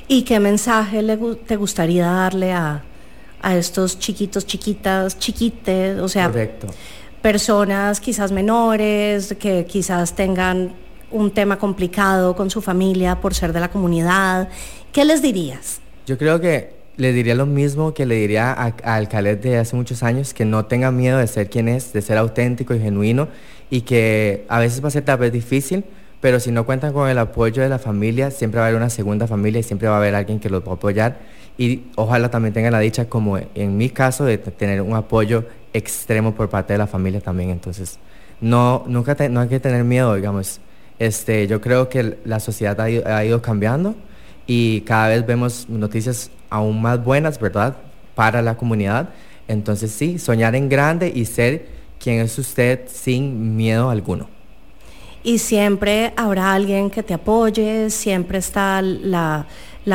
[0.07, 2.83] ¿Y qué mensaje le, te gustaría darle a,
[3.55, 5.99] estos chiquitos, chiquitas, chiquites?
[5.99, 6.31] O sea,
[7.21, 10.73] personas quizás menores, que quizás tengan
[11.11, 14.49] un tema complicado con su familia por ser de la comunidad.
[14.91, 15.79] ¿Qué les dirías?
[16.05, 20.03] Yo creo que le diría lo mismo que le diría al Khaled de hace muchos
[20.03, 23.29] años, que no tenga miedo de ser quien es, de ser auténtico y genuino,
[23.69, 25.83] y que a veces va a ser tal vez difícil,
[26.23, 28.89] pero si no cuentan con el apoyo de la familia, siempre va a haber una
[28.89, 31.19] segunda familia y siempre va a haber alguien que los va a apoyar.
[31.57, 36.33] Y ojalá también tengan la dicha, como en mi caso, de tener un apoyo extremo
[36.33, 37.49] por parte de la familia también.
[37.49, 37.99] Entonces,
[38.39, 40.61] no, nunca no hay que tener miedo, digamos.
[40.97, 43.93] Este, yo creo que la sociedad ha ido, ha ido cambiando
[44.47, 47.75] y cada vez vemos noticias aún más buenas, ¿verdad?
[48.15, 49.09] Para la comunidad.
[49.49, 51.65] Entonces, sí, soñar en grande y ser
[51.99, 54.32] quien es usted sin miedo alguno
[55.23, 59.45] y siempre habrá alguien que te apoye, siempre está la,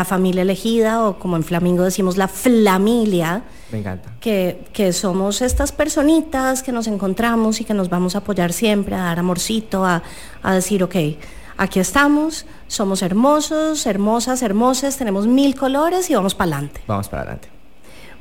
[0.05, 3.43] familia elegida o como en Flamingo decimos la flamilia.
[3.71, 4.13] Me encanta.
[4.21, 8.95] Que, que, somos estas personitas que nos encontramos y que nos vamos a apoyar siempre,
[8.95, 10.03] a dar amorcito, a,
[10.43, 10.97] a decir, ok,
[11.59, 16.81] aquí estamos, somos hermosos, hermosas, hermosas, tenemos mil colores y vamos para adelante.
[16.87, 17.58] Vamos para adelante.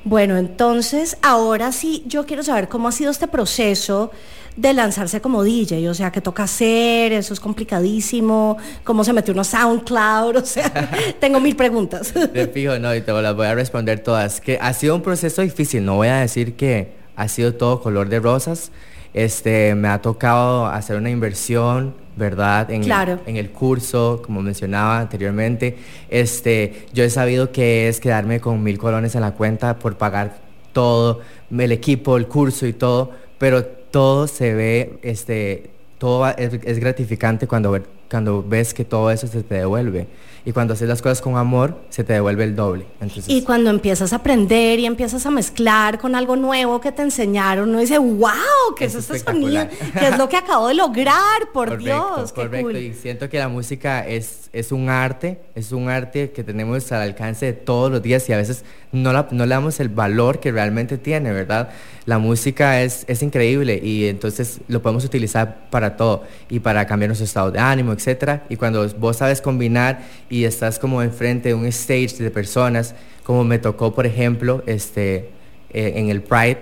[0.04, 4.12] Bueno, entonces ahora sí, yo quiero saber cómo ha sido este proceso
[4.58, 9.32] de lanzarse como DJ, o sea, que toca hacer, eso es complicadísimo, cómo se metió
[9.32, 12.14] uno a SoundCloud, o sea, tengo mil preguntas.
[12.14, 14.42] De fijo, no, y te las voy a responder todas.
[14.42, 18.10] Que ha sido un proceso difícil, no voy a decir que ha sido todo color
[18.10, 18.72] de rosas,
[19.14, 22.70] este, me ha tocado hacer una inversión, ¿verdad?
[22.72, 23.20] En, claro.
[23.26, 25.78] en el curso, como mencionaba anteriormente,
[26.10, 30.38] este, yo he sabido que es quedarme con mil colones en la cuenta por pagar
[30.74, 31.22] todo,
[31.58, 37.80] el equipo, el curso y todo, pero todo se ve, este, todo es, gratificante cuando,
[38.10, 40.08] cuando ves que todo eso se te devuelve.
[40.48, 42.86] Y cuando haces las cosas con amor, se te devuelve el doble.
[43.28, 47.68] y cuando empiezas a aprender y empiezas a mezclar con algo nuevo que te enseñaron,
[47.68, 48.32] uno dice, wow,
[48.78, 49.68] ¿qué es, es este sonido?
[50.00, 51.52] ¿Qué es lo que acabo de lograr?
[51.54, 52.32] Por Dios.
[52.32, 52.78] Qué correcto.
[52.78, 57.02] Y siento que la música es, es un arte, es un arte que tenemos al
[57.02, 60.54] alcance de todos los días y a veces no, no le damos el valor que
[60.54, 61.72] realmente tiene, ¿verdad?
[62.06, 67.10] La música es, es increíble y entonces lo podemos utilizar para todo y para cambiar
[67.10, 68.44] nuestro estado de ánimo, etc.
[68.48, 73.44] Y cuando vos sabes combinar y estás como enfrente de un stage de personas, como
[73.44, 75.30] me tocó, por ejemplo, este,
[75.70, 76.60] eh, en el Pride.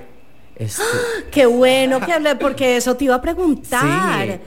[0.56, 0.82] Este
[1.32, 4.40] Qué bueno que hablé, porque eso te iba a preguntar.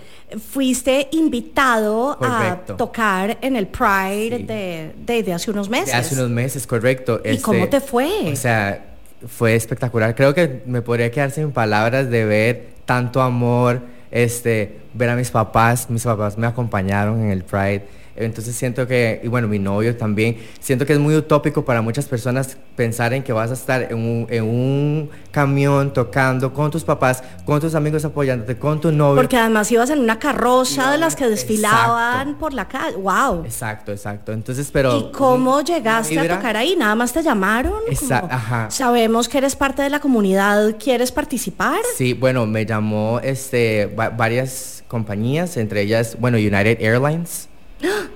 [0.51, 5.95] Fuiste invitado a tocar en el Pride de, hace unos meses.
[5.95, 7.21] hace unos meses, correcto.
[7.25, 8.33] ¿Y cómo este, te fue?
[8.33, 8.85] O sea,
[9.27, 10.15] fue espectacular.
[10.15, 15.31] Creo que me podría quedar sin palabras de ver tanto amor, este, ver a mis
[15.31, 15.89] papás.
[15.91, 20.37] Mis papás me acompañaron en el Pride entonces siento que, y bueno, mi novio también,
[20.61, 24.43] siento que es muy utópico para muchas personas pensar en que vas a estar en
[24.43, 29.17] un, camión tocando con tus papás, con tus amigos apoyándote, con tu novio.
[29.17, 32.97] Porque además ibas en una carroza de las que desfilaban por la calle.
[32.97, 33.45] ¡Wow!
[33.45, 34.33] Exacto, exacto.
[34.33, 34.97] Entonces, pero...
[34.97, 36.75] ¿Y cómo llegaste a tocar ahí?
[36.77, 37.81] ¿Nada más te llamaron?
[37.89, 38.35] Exacto.
[38.35, 38.71] Ajá.
[38.71, 41.79] Sabemos que eres parte de la comunidad, ¿quieres participar?
[41.97, 47.48] Sí, bueno, me llamó este, varias compañías, entre ellas, bueno, United Airlines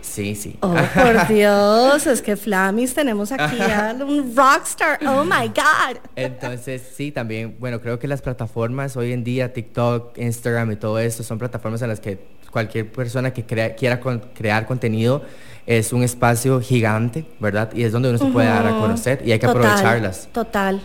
[0.01, 0.57] Sí, sí.
[0.61, 4.99] Oh, por Dios, es que Flamis tenemos aquí a un rockstar.
[5.07, 5.99] Oh my God.
[6.17, 10.99] Entonces, sí, también, bueno, creo que las plataformas hoy en día, TikTok, Instagram y todo
[10.99, 12.19] esto, son plataformas en las que
[12.51, 14.01] cualquier persona que quiera
[14.35, 15.23] crear contenido
[15.67, 17.71] es un espacio gigante, ¿verdad?
[17.75, 20.29] Y es donde uno se puede dar a conocer y hay que aprovecharlas.
[20.33, 20.81] Total.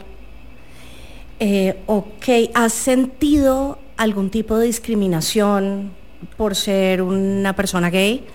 [1.39, 5.91] Eh, ok, ¿has sentido algún tipo de discriminación
[6.36, 8.25] por ser una persona gay?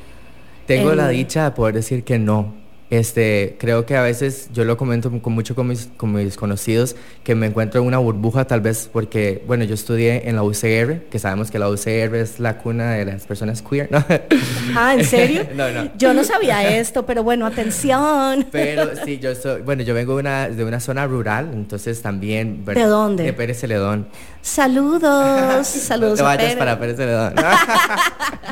[0.66, 2.62] Tengo la dicha de poder decir que no.
[2.92, 6.94] Este, creo que a veces yo lo comento con mucho con mis, con mis conocidos
[7.24, 11.04] que me encuentro en una burbuja tal vez porque, bueno, yo estudié en la UCR,
[11.08, 14.04] que sabemos que la UCR es la cuna de las personas queer, ¿no?
[14.76, 15.46] Ah, ¿en serio?
[15.54, 15.90] no, no.
[15.96, 18.46] Yo no sabía esto, pero bueno, atención.
[18.52, 22.62] Pero sí, yo soy, bueno, yo vengo de una, de una zona rural, entonces también...
[22.66, 23.24] ¿De dónde?
[23.24, 24.06] De Pérez Celedón.
[24.42, 26.18] Saludos, saludos.
[26.18, 27.34] No te vayas para Pérez Celedón.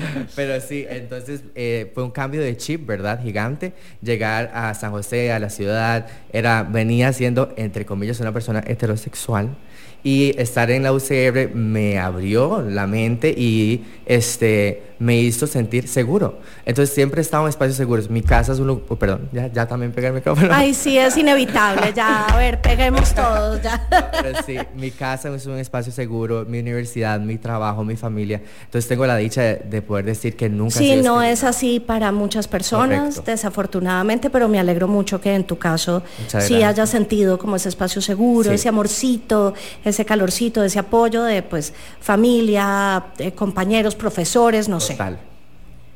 [0.36, 3.22] pero sí, entonces eh, fue un cambio de chip, ¿verdad?
[3.22, 3.72] Gigante.
[4.03, 9.57] Llegar a San José, a la ciudad, era, venía siendo, entre comillas, una persona heterosexual
[10.03, 16.38] y estar en la UCR me abrió la mente y este me hizo sentir seguro.
[16.66, 18.11] Entonces siempre he estado en espacios seguros.
[18.11, 20.51] Mi casa es un lugar, oh, perdón, ya, ya también pegué el micrófono.
[20.53, 23.88] Ay, sí, es inevitable, ya, a ver, peguemos todos, ya.
[24.22, 28.42] Pero sí, mi casa es un espacio seguro, mi universidad, mi trabajo, mi familia.
[28.64, 30.76] Entonces tengo la dicha de, poder decir que nunca...
[30.76, 35.57] Sí, no es así para muchas personas, desafortunadamente, pero me alegro mucho que en tu
[35.57, 36.03] caso
[36.40, 41.72] sí hayas sentido como ese espacio seguro, ese amorcito, ese calorcito, ese apoyo de pues
[42.01, 44.89] familia, compañeros, profesores, no sé.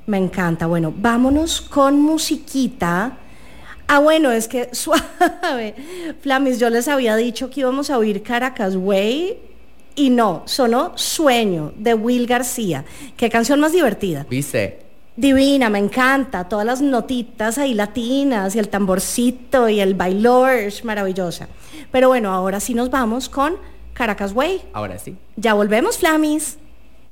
[0.07, 0.67] Me encanta.
[0.67, 3.19] Bueno, vámonos con musiquita.
[3.87, 5.75] Ah, bueno, es que suave.
[6.21, 9.39] Flamis, yo les había dicho que íbamos a oír Caracas Way
[9.97, 12.85] y no, sonó Sueño de Will García.
[13.17, 14.27] Qué canción más divertida.
[14.29, 14.81] Viste.
[15.17, 16.49] Divina, me encanta.
[16.49, 20.51] Todas las notitas ahí latinas y el tamborcito y el bailor,
[20.83, 21.49] maravillosa.
[21.93, 23.55] Pero bueno, ahora sí nos vamos con
[23.93, 24.63] Caracas Way.
[24.73, 25.17] Ahora sí.
[25.37, 26.59] Ya volvemos, Flamis.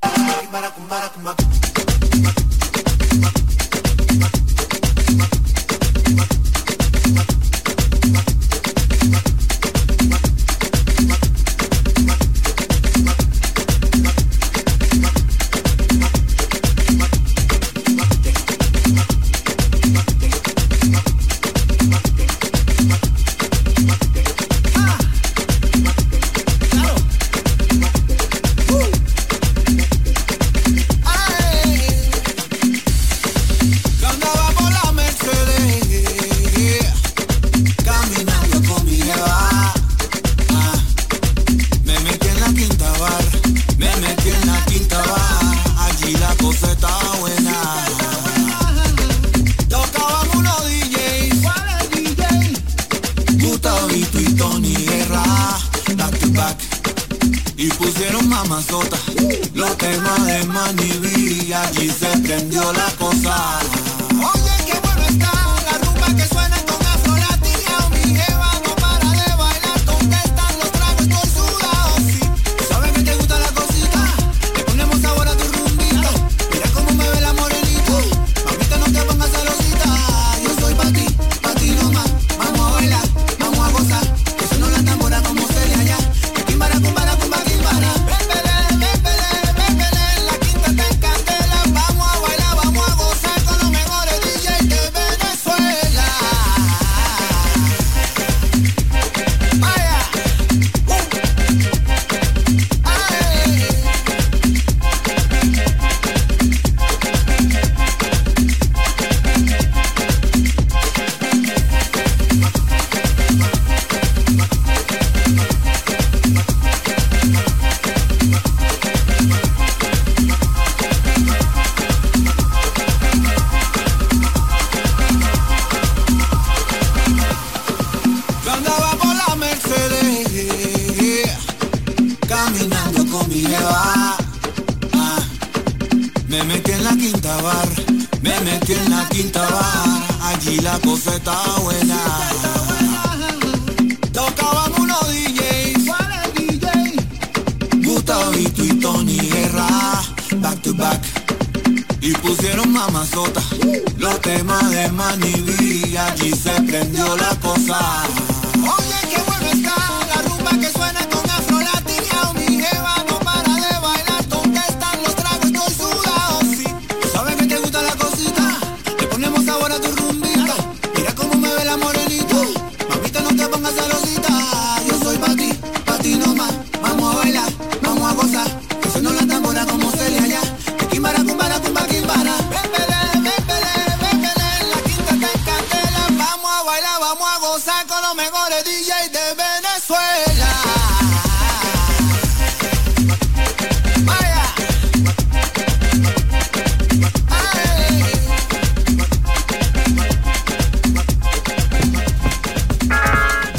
[0.03, 2.33] Maracumbá, maracumbá, maracumbá, maracumbá, maracumbá,
[3.21, 3.42] maracumbá,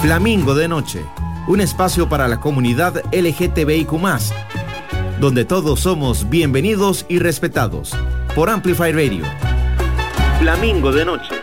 [0.00, 1.04] Flamingo de Noche,
[1.48, 3.90] un espacio para la comunidad LGTBIQ,
[5.18, 7.92] donde todos somos bienvenidos y respetados.
[8.34, 9.24] Por Amplify Radio.
[10.38, 11.34] Flamingo de Noche.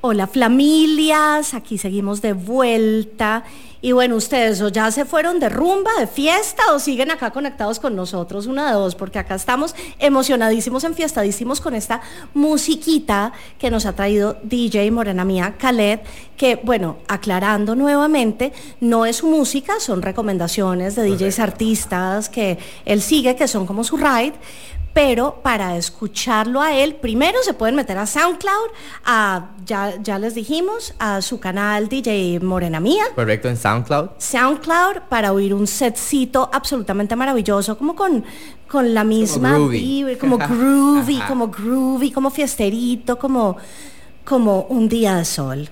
[0.00, 3.44] Hola familias, aquí seguimos de vuelta
[3.82, 7.80] y bueno, ustedes o ya se fueron de rumba, de fiesta o siguen acá conectados
[7.80, 12.00] con nosotros, una de dos, porque acá estamos emocionadísimos, enfiestadísimos con esta
[12.32, 15.98] musiquita que nos ha traído DJ Morena Mía Khaled,
[16.36, 23.02] que bueno, aclarando nuevamente, no es su música, son recomendaciones de DJs artistas que él
[23.02, 24.34] sigue, que son como su ride
[24.92, 28.70] pero para escucharlo a él, primero se pueden meter a SoundCloud,
[29.04, 33.04] a, ya, ya les dijimos, a su canal DJ Morena Mía.
[33.14, 34.10] Correcto, en SoundCloud.
[34.18, 38.24] SoundCloud para oír un setcito absolutamente maravilloso, como con,
[38.68, 40.16] con la misma Como groovy.
[40.18, 43.56] como groovy, como groovy, como fiesterito, como,
[44.24, 45.70] como un día de sol.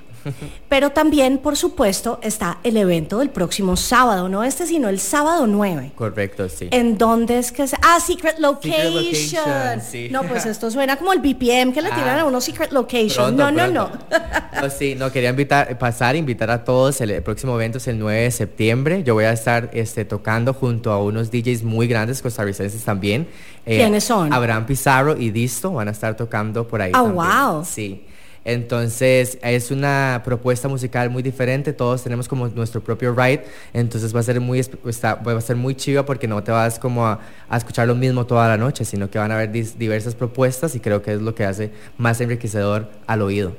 [0.68, 5.46] Pero también, por supuesto, está el evento del próximo sábado, no este, sino el sábado
[5.46, 5.92] 9.
[5.94, 6.68] Correcto, sí.
[6.70, 7.76] ¿En dónde es que se.?
[7.82, 8.94] Ah, Secret Location.
[8.94, 10.08] Location, sí.
[10.10, 12.20] No, pues esto suena como el BPM que le tiran Ah.
[12.22, 13.36] a uno Secret Location.
[13.36, 14.06] Pronto, no, no, pronto.
[14.10, 14.62] no.
[14.62, 17.00] No, sí, no, quería invitar, pasar, invitar a todos.
[17.00, 19.02] El, el próximo evento es el 9 de septiembre.
[19.04, 23.28] Yo voy a estar este, tocando junto a unos DJs muy grandes, costarricenses también.
[23.66, 24.32] Eh, ¿Quiénes son?
[24.32, 26.92] Abraham Pizarro y Disto van a estar tocando por ahí.
[26.94, 27.64] Ah, wow.
[27.64, 28.02] Sí.
[28.44, 31.72] Entonces, es una propuesta musical muy diferente.
[31.72, 33.44] Todos tenemos como nuestro propio ride.
[33.72, 36.78] Entonces, va a ser muy, está- va a ser muy chiva porque no te vas
[36.78, 40.14] como a, a escuchar lo mismo toda la noche, sino que van a haber diversas
[40.14, 43.56] propuestas y creo que es lo que hace más enriquecedor al oído.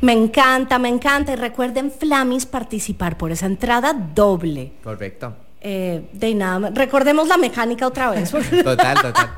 [0.00, 1.32] Me encanta, me encanta.
[1.32, 4.72] Y recuerden, Flamis, participar por esa entrada doble.
[4.84, 5.34] Correcto.
[5.62, 6.70] Eh, de nada.
[6.72, 8.30] Recordemos la mecánica otra vez.
[8.64, 9.30] Total, total.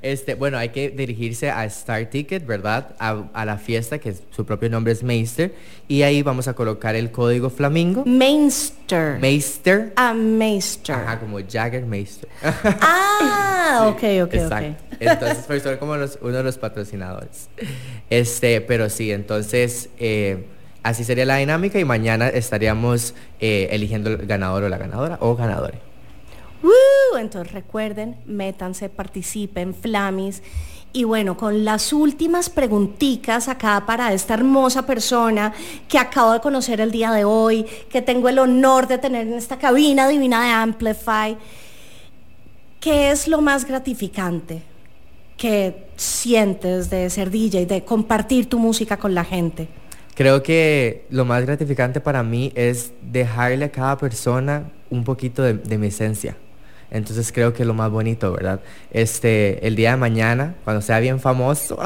[0.00, 2.94] Este, bueno, hay que dirigirse a Star Ticket, ¿verdad?
[2.98, 5.54] A, a la fiesta, que su propio nombre es Meister.
[5.86, 8.04] Y ahí vamos a colocar el código Flamingo.
[8.06, 9.18] Mainster.
[9.18, 9.92] Meister.
[9.96, 10.94] a Meister.
[10.94, 12.28] Ajá, como Jagger Meister.
[12.80, 14.68] Ah, ok, ok, Exacto.
[14.68, 14.96] ok.
[15.00, 17.48] Entonces, pues son como los- uno de los patrocinadores.
[18.08, 20.46] Este, pero sí, entonces, eh,
[20.84, 25.34] así sería la dinámica y mañana estaríamos eh, eligiendo el ganador o la ganadora o
[25.34, 25.80] ganadores.
[26.62, 27.18] ¡Woo!
[27.18, 30.42] Entonces recuerden, métanse, participen, Flamis.
[30.92, 35.52] Y bueno, con las últimas preguntitas acá para esta hermosa persona
[35.88, 39.34] que acabo de conocer el día de hoy, que tengo el honor de tener en
[39.34, 41.36] esta cabina divina de Amplify.
[42.78, 44.62] ¿Qué es lo más gratificante
[45.36, 49.68] que sientes de ser DJ, de compartir tu música con la gente?
[50.14, 55.54] Creo que lo más gratificante para mí es dejarle a cada persona un poquito de,
[55.54, 56.36] de mi esencia.
[56.94, 58.60] Entonces creo que es lo más bonito, ¿verdad?
[58.92, 61.76] Este, el día de mañana, cuando sea bien famoso,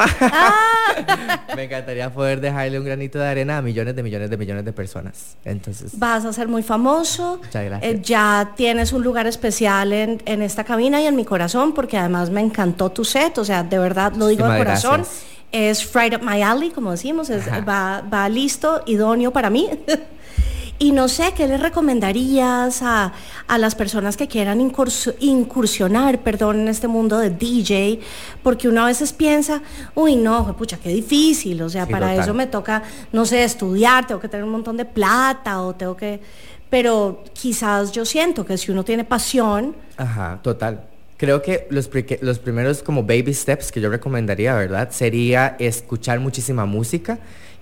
[1.57, 4.73] me encantaría poder dejarle un granito de arena a millones de millones de millones de
[4.75, 5.39] personas.
[5.47, 7.41] Entonces, Vas a ser muy famoso.
[7.43, 7.91] Muchas gracias.
[7.91, 11.97] Eh, ya tienes un lugar especial en, en esta cabina y en mi corazón porque
[11.97, 13.39] además me encantó tu set.
[13.39, 14.97] O sea, de verdad lo digo de corazón.
[14.97, 15.38] gracias.
[15.53, 17.31] Es right up my alley, como decimos.
[17.31, 19.69] es- va, va listo, idóneo para mí.
[20.79, 23.13] y no sé, ¿qué le recomendarías a,
[23.49, 28.01] a las personas que quieran incurs- incursionar, perdón, en este mundo de DJ?
[28.43, 29.63] Porque uno a veces piensa,
[29.95, 31.61] uy, no, pucha, qué difícil.
[31.63, 32.23] O sea, Sí, para total.
[32.25, 32.83] eso me toca,
[33.13, 36.21] no sé, estudiar, tengo que tener un montón de plata o tengo que...
[36.71, 40.83] Pero quizás yo siento que si uno tiene pasión, Ajá, total.
[41.19, 44.89] Creo que los, pri- los primeros como baby steps que yo recomendaría, ¿verdad?
[44.93, 47.19] Sería escuchar muchísima música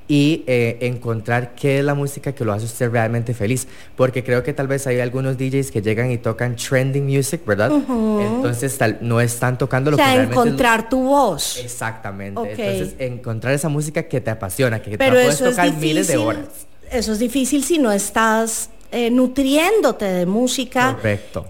[0.09, 3.66] y eh, encontrar qué es la música que lo hace usted realmente feliz.
[3.96, 7.72] Porque creo que tal vez hay algunos DJs que llegan y tocan trending music, ¿verdad?
[7.72, 10.32] Entonces tal, no están tocando o lo que sea, realmente...
[10.34, 11.57] es lo- encontrar tu voz.
[11.59, 12.38] Exactamente.
[12.40, 15.88] Entonces encontrar esa música que te apasiona, que Pero te la puedes tocar difícil.
[15.88, 16.44] miles de horas.
[16.92, 20.97] Eso es difícil si no estás eh, nutriéndote de música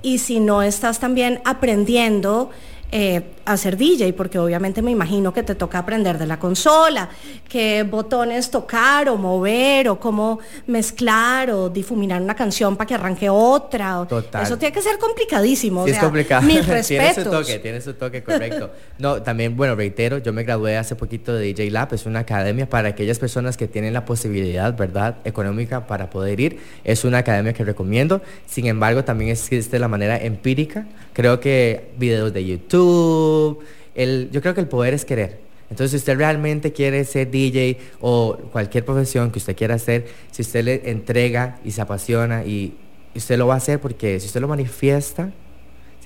[0.02, 2.50] y si no estás también aprendiendo
[2.92, 7.08] eh, hacer DJ, porque obviamente me imagino que te toca aprender de la consola,
[7.48, 13.28] qué botones tocar o mover o cómo mezclar o difuminar una canción para que arranque
[13.28, 14.06] otra.
[14.08, 14.42] Total.
[14.42, 15.84] Eso tiene que ser complicadísimo.
[15.84, 16.42] Sí, o es complicado.
[16.42, 17.24] Mis tiene respetos.
[17.24, 18.70] su toque, tiene su toque, correcto.
[18.98, 22.68] no, también, bueno, reitero, yo me gradué hace poquito de DJ Lab, es una academia
[22.68, 26.58] para aquellas personas que tienen la posibilidad, ¿verdad?, económica para poder ir.
[26.84, 28.22] Es una academia que recomiendo.
[28.46, 30.86] Sin embargo, también existe la manera empírica.
[31.12, 32.75] Creo que videos de YouTube,
[33.94, 35.40] el, yo creo que el poder es querer.
[35.70, 40.42] Entonces, si usted realmente quiere ser DJ o cualquier profesión que usted quiera hacer, si
[40.42, 42.74] usted le entrega y se apasiona y
[43.14, 45.32] usted lo va a hacer porque si usted lo manifiesta,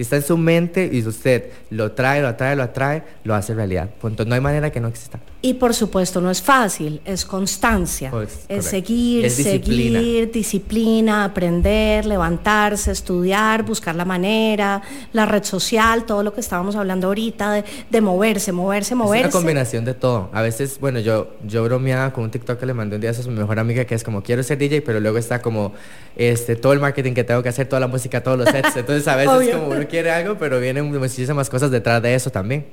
[0.01, 3.53] si está en su mente y usted lo trae, lo atrae, lo atrae, lo hace
[3.53, 3.91] realidad.
[4.01, 4.25] Punto.
[4.25, 5.21] No hay manera que no exista.
[5.43, 9.99] Y por supuesto no es fácil, es constancia, Pues, es seguir, Es disciplina.
[9.99, 14.81] seguir, disciplina, aprender, levantarse, estudiar, buscar la manera,
[15.13, 19.25] la red social, todo lo que estábamos hablando ahorita de, de moverse, moverse, Es moverse.
[19.27, 20.31] una combinación de todo.
[20.33, 23.15] A veces, bueno, yo, yo bromeaba con un TikTok que le mandé un día a
[23.15, 25.73] su mejor amiga que es como, quiero ser DJ, pero luego está como,
[26.17, 28.77] este, todo el marketing que tengo que hacer, toda la música, todos los sets.
[28.77, 32.67] Entonces a veces como uno quiere algo, pero vienen muchísimas cosas detrás de eso también.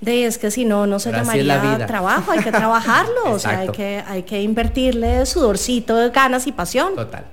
[0.00, 3.68] De es que si no, no se llamaría trabajo, hay que trabajarlo, o sea, hay
[3.68, 6.94] que, hay que invertirle sudorcito, ganas y pasión.
[6.94, 7.24] Total.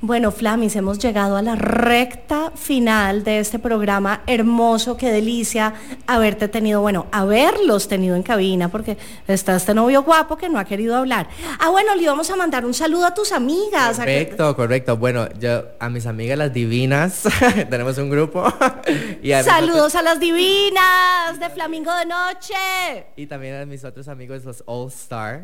[0.00, 5.74] Bueno, Flamis, hemos llegado a la recta final de este programa hermoso, qué delicia
[6.06, 8.96] haberte tenido, bueno, haberlos tenido en cabina, porque
[9.26, 11.28] está este novio guapo que no ha querido hablar.
[11.58, 13.96] Ah, bueno, le íbamos a mandar un saludo a tus amigas.
[13.98, 14.96] que- Correcto, correcto.
[14.96, 17.24] Bueno, yo a mis amigas las divinas,
[17.68, 18.44] tenemos un grupo.
[19.20, 23.06] y a mis Saludos a las divinas de Flamingo de Noche.
[23.16, 25.42] y también a mis otros amigos, los All Star.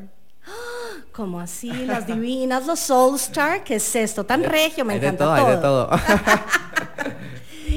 [1.12, 1.70] ¿Cómo así?
[1.86, 4.24] Las divinas, los Soul Star, ¿qué es esto?
[4.24, 5.92] Tan regio, me Hay de encanta todo, todo.
[5.92, 6.34] hay de todo.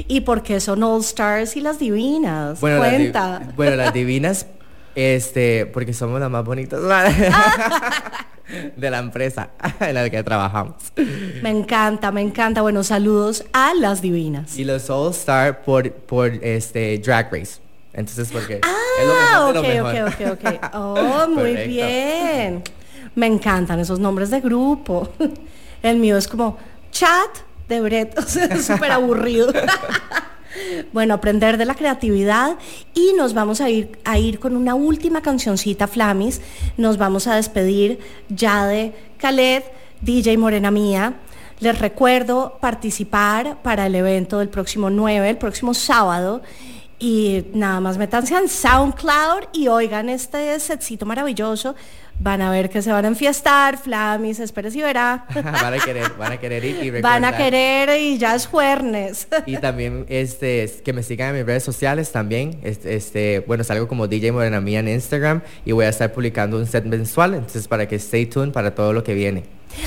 [0.08, 2.60] ¿Y por qué son All Stars y las divinas?
[2.60, 3.40] Bueno, las, Cuenta.
[3.56, 4.46] bueno, las divinas,
[4.94, 6.80] este, porque somos las más bonitas
[8.76, 9.50] de la empresa
[9.80, 10.76] en la que trabajamos.
[11.42, 12.62] Me encanta, me encanta.
[12.62, 14.56] Bueno, saludos a las divinas.
[14.56, 17.60] Y los All Star por, por este Drag Race.
[17.92, 18.60] Entonces, porque es
[19.06, 20.08] lo Ah, mejor de ok, lo mejor.
[20.08, 20.70] ok, ok, ok.
[20.74, 22.62] Oh, muy bien.
[23.14, 25.08] Me encantan esos nombres de grupo.
[25.82, 26.56] El mío es como
[26.90, 27.30] chat
[27.68, 29.52] de Brett, o sea, es súper aburrido.
[30.92, 32.56] Bueno, aprender de la creatividad
[32.92, 36.40] y nos vamos a ir, a ir con una última cancioncita, Flamis.
[36.76, 39.62] Nos vamos a despedir ya de Khaled,
[40.00, 41.14] DJ Morena Mía.
[41.60, 46.42] Les recuerdo participar para el evento del próximo 9, el próximo sábado.
[46.98, 51.76] Y nada más métanse en SoundCloud y oigan este setcito maravilloso.
[52.20, 55.24] Van a ver que se van a enfiestar, Flamis, espere si verá.
[55.34, 57.36] van a querer, van a querer ir y Van a recordar.
[57.36, 59.28] querer y ya es jueves.
[59.46, 62.58] Y también este es- que me sigan en mis redes sociales también.
[62.64, 66.56] Este, este, bueno, salgo como DJ Morena Mía en Instagram y voy a estar publicando
[66.58, 67.34] un set mensual.
[67.34, 69.44] Entonces, para que stay tuned para todo lo que viene.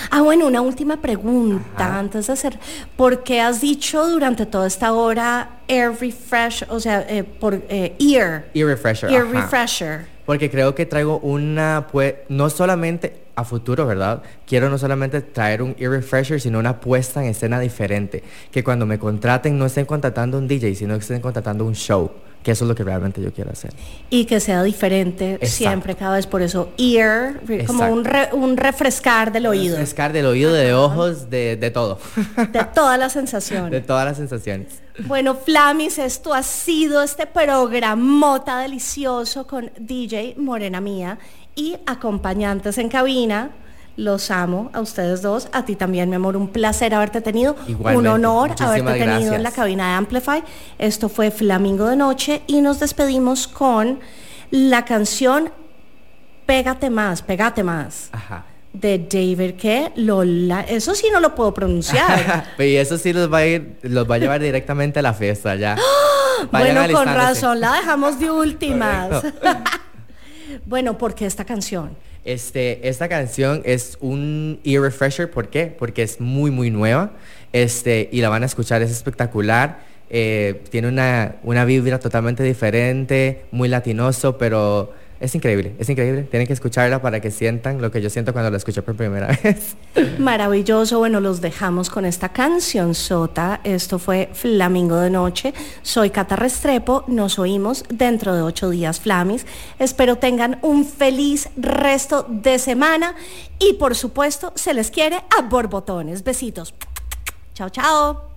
[0.09, 1.99] Ah, bueno, una última pregunta Ajá.
[1.99, 2.59] antes de hacer.
[2.95, 7.95] ¿Por qué has dicho durante toda esta hora air refresh, o sea, eh, por eh,
[7.99, 8.45] ear?
[8.53, 9.09] Y refresher.
[9.11, 9.41] Ear ajá.
[9.41, 10.11] refresher.
[10.26, 14.22] Porque creo que traigo una, pues, no solamente a futuro, ¿verdad?
[14.45, 18.24] Quiero no solamente traer un refresher, sino una puesta en escena diferente.
[18.51, 22.11] Que cuando me contraten no estén contratando un DJ, sino que estén contratando un show.
[22.43, 23.71] Que eso es lo que realmente yo quiero hacer.
[24.09, 25.55] Y que sea diferente Exacto.
[25.55, 26.25] siempre, cada vez.
[26.25, 31.29] Por eso, ear, como un, re- un refrescar del oído, Refrescar del oído, de ojos,
[31.29, 31.99] de, de todo.
[32.51, 33.85] de todas las de sensaciones.
[33.85, 34.81] todas las sensaciones.
[35.05, 41.19] Bueno, Flamis, esto ha sido este programota delicioso con DJ Morena Mía
[41.55, 43.51] y acompañantes en cabina.
[43.97, 48.07] Los amo a ustedes dos, a ti también, mi amor, un placer haberte tenido, un
[48.07, 50.43] honor Muchísimas haberte tenido en la cabina de Amplify.
[50.79, 53.99] Esto fue Flamingo de Noche y nos despedimos con
[54.49, 55.51] la canción
[56.45, 58.43] Pégate más, pégate más Ajá.
[58.73, 62.45] de David que Lola, eso sí no lo puedo pronunciar.
[62.59, 65.55] y eso sí los va a ir, los va a llevar directamente a la fiesta
[65.55, 65.77] ya.
[66.51, 69.23] Vayan bueno, con razón la dejamos de últimas.
[70.65, 71.95] Bueno, porque esta canción.
[72.24, 75.67] Este, esta canción es un ear refresher, ¿por qué?
[75.67, 77.11] Porque es muy, muy nueva.
[77.53, 79.80] Este, y la van a escuchar, es espectacular.
[80.09, 86.24] Eh, tiene una, una vibra totalmente diferente, muy latinoso, pero es increíble, es increíble.
[86.24, 89.28] Tienen que escucharla para que sientan lo que yo siento cuando la escuché por primera
[89.43, 89.76] vez.
[90.17, 90.97] Maravilloso.
[90.97, 93.61] Bueno, los dejamos con esta canción sota.
[93.63, 95.53] Esto fue Flamingo de Noche.
[95.84, 97.03] Soy Cata Restrepo.
[97.07, 99.45] Nos oímos dentro de ocho días, Flamis.
[99.78, 103.15] Espero tengan un feliz resto de semana.
[103.59, 106.24] Y por supuesto, se les quiere a borbotones.
[106.24, 106.74] Besitos.
[107.53, 108.30] Chao, chao.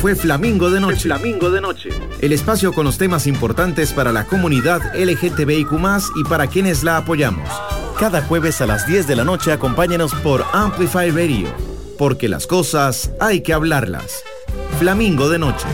[0.00, 1.02] Fue Flamingo de Noche.
[1.02, 1.90] Flamingo de Noche.
[2.22, 5.72] El espacio con los temas importantes para la comunidad LGTBIQ
[6.16, 7.46] y para quienes la apoyamos.
[7.98, 11.48] Cada jueves a las 10 de la noche acompáñanos por Amplify Radio,
[11.98, 14.22] porque las cosas hay que hablarlas.
[14.78, 15.66] Flamingo de Noche.